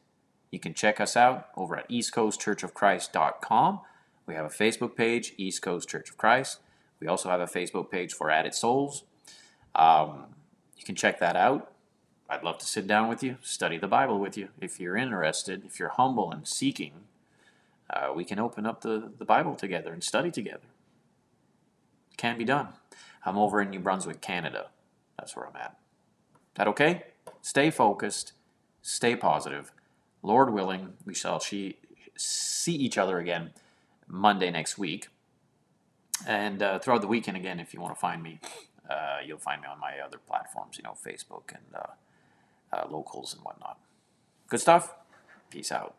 You 0.51 0.59
can 0.59 0.75
check 0.75 1.01
us 1.01 1.17
out 1.17 1.49
over 1.57 1.77
at 1.77 1.89
eastcoastchurchofchrist.com. 1.89 3.81
We 4.27 4.35
have 4.35 4.47
a 4.47 4.51
Facebook 4.51 4.97
page, 4.97 5.35
East 5.37 5.63
Coast 5.63 5.89
Church 5.89 6.11
of 6.11 6.17
Christ. 6.17 6.61
We 7.01 7.07
also 7.07 7.29
have 7.29 7.41
a 7.41 7.47
Facebook 7.47 7.91
page 7.91 8.15
for 8.15 8.31
Added 8.31 8.55
Souls. 8.55 9.05
Um, 9.75 10.27
you 10.77 10.85
can 10.85 10.95
check 10.95 11.19
that 11.21 11.37
out. 11.37 11.73
I'd 12.29 12.43
love 12.43 12.59
to 12.59 12.67
sit 12.67 12.87
down 12.87 13.09
with 13.09 13.23
you, 13.23 13.37
study 13.43 13.77
the 13.77 13.89
Bible 13.89 14.19
with 14.19 14.39
you. 14.39 14.49
If 14.61 14.81
you're 14.81 14.97
interested, 14.97 15.65
if 15.67 15.79
you're 15.79 15.91
humble 15.91 16.33
and 16.33 16.49
seeking, 16.49 16.93
uh, 17.91 18.13
we 18.15 18.25
can 18.25 18.39
open 18.39 18.65
up 18.65 18.81
the, 18.81 19.13
the 19.19 19.25
Bible 19.25 19.55
together 19.55 19.93
and 19.93 20.03
study 20.03 20.31
together. 20.31 20.69
It 22.13 22.17
can 22.17 22.39
be 22.39 22.45
done. 22.45 22.69
I'm 23.25 23.39
over 23.39 23.61
in 23.61 23.71
New 23.71 23.81
Brunswick, 23.81 24.21
Canada. 24.21 24.69
That's 25.19 25.35
where 25.37 25.47
I'm 25.47 25.57
at. 25.57 25.77
That 26.55 26.69
okay? 26.69 27.05
Stay 27.43 27.71
focused, 27.71 28.33
stay 28.83 29.17
positive. 29.17 29.73
Lord 30.23 30.53
willing, 30.53 30.95
we 31.05 31.15
shall 31.15 31.41
see 31.41 31.77
each 32.67 32.99
other 32.99 33.19
again 33.19 33.51
Monday 34.07 34.51
next 34.51 34.79
week. 34.79 35.09
And 36.27 36.63
uh, 36.63 36.79
throughout 36.79 37.01
the 37.01 37.07
weekend 37.09 37.37
again, 37.37 37.61
if 37.61 37.75
you 37.75 37.81
want 37.81 37.95
to 37.95 38.01
find 38.01 38.23
me, 38.23 38.41
uh, 38.89 39.19
you'll 39.25 39.39
find 39.39 39.61
me 39.63 39.69
on 39.69 39.81
my 39.81 39.99
other 40.05 40.19
platforms, 40.19 40.77
you 40.77 40.85
know, 40.85 40.97
Facebook 41.05 41.51
and 41.51 41.75
uh, 41.75 42.77
uh, 42.77 42.87
locals 42.89 43.35
and 43.35 43.43
whatnot. 43.43 43.79
Good 44.49 44.61
stuff. 44.61 44.95
Peace 45.51 45.73
out. 45.73 45.95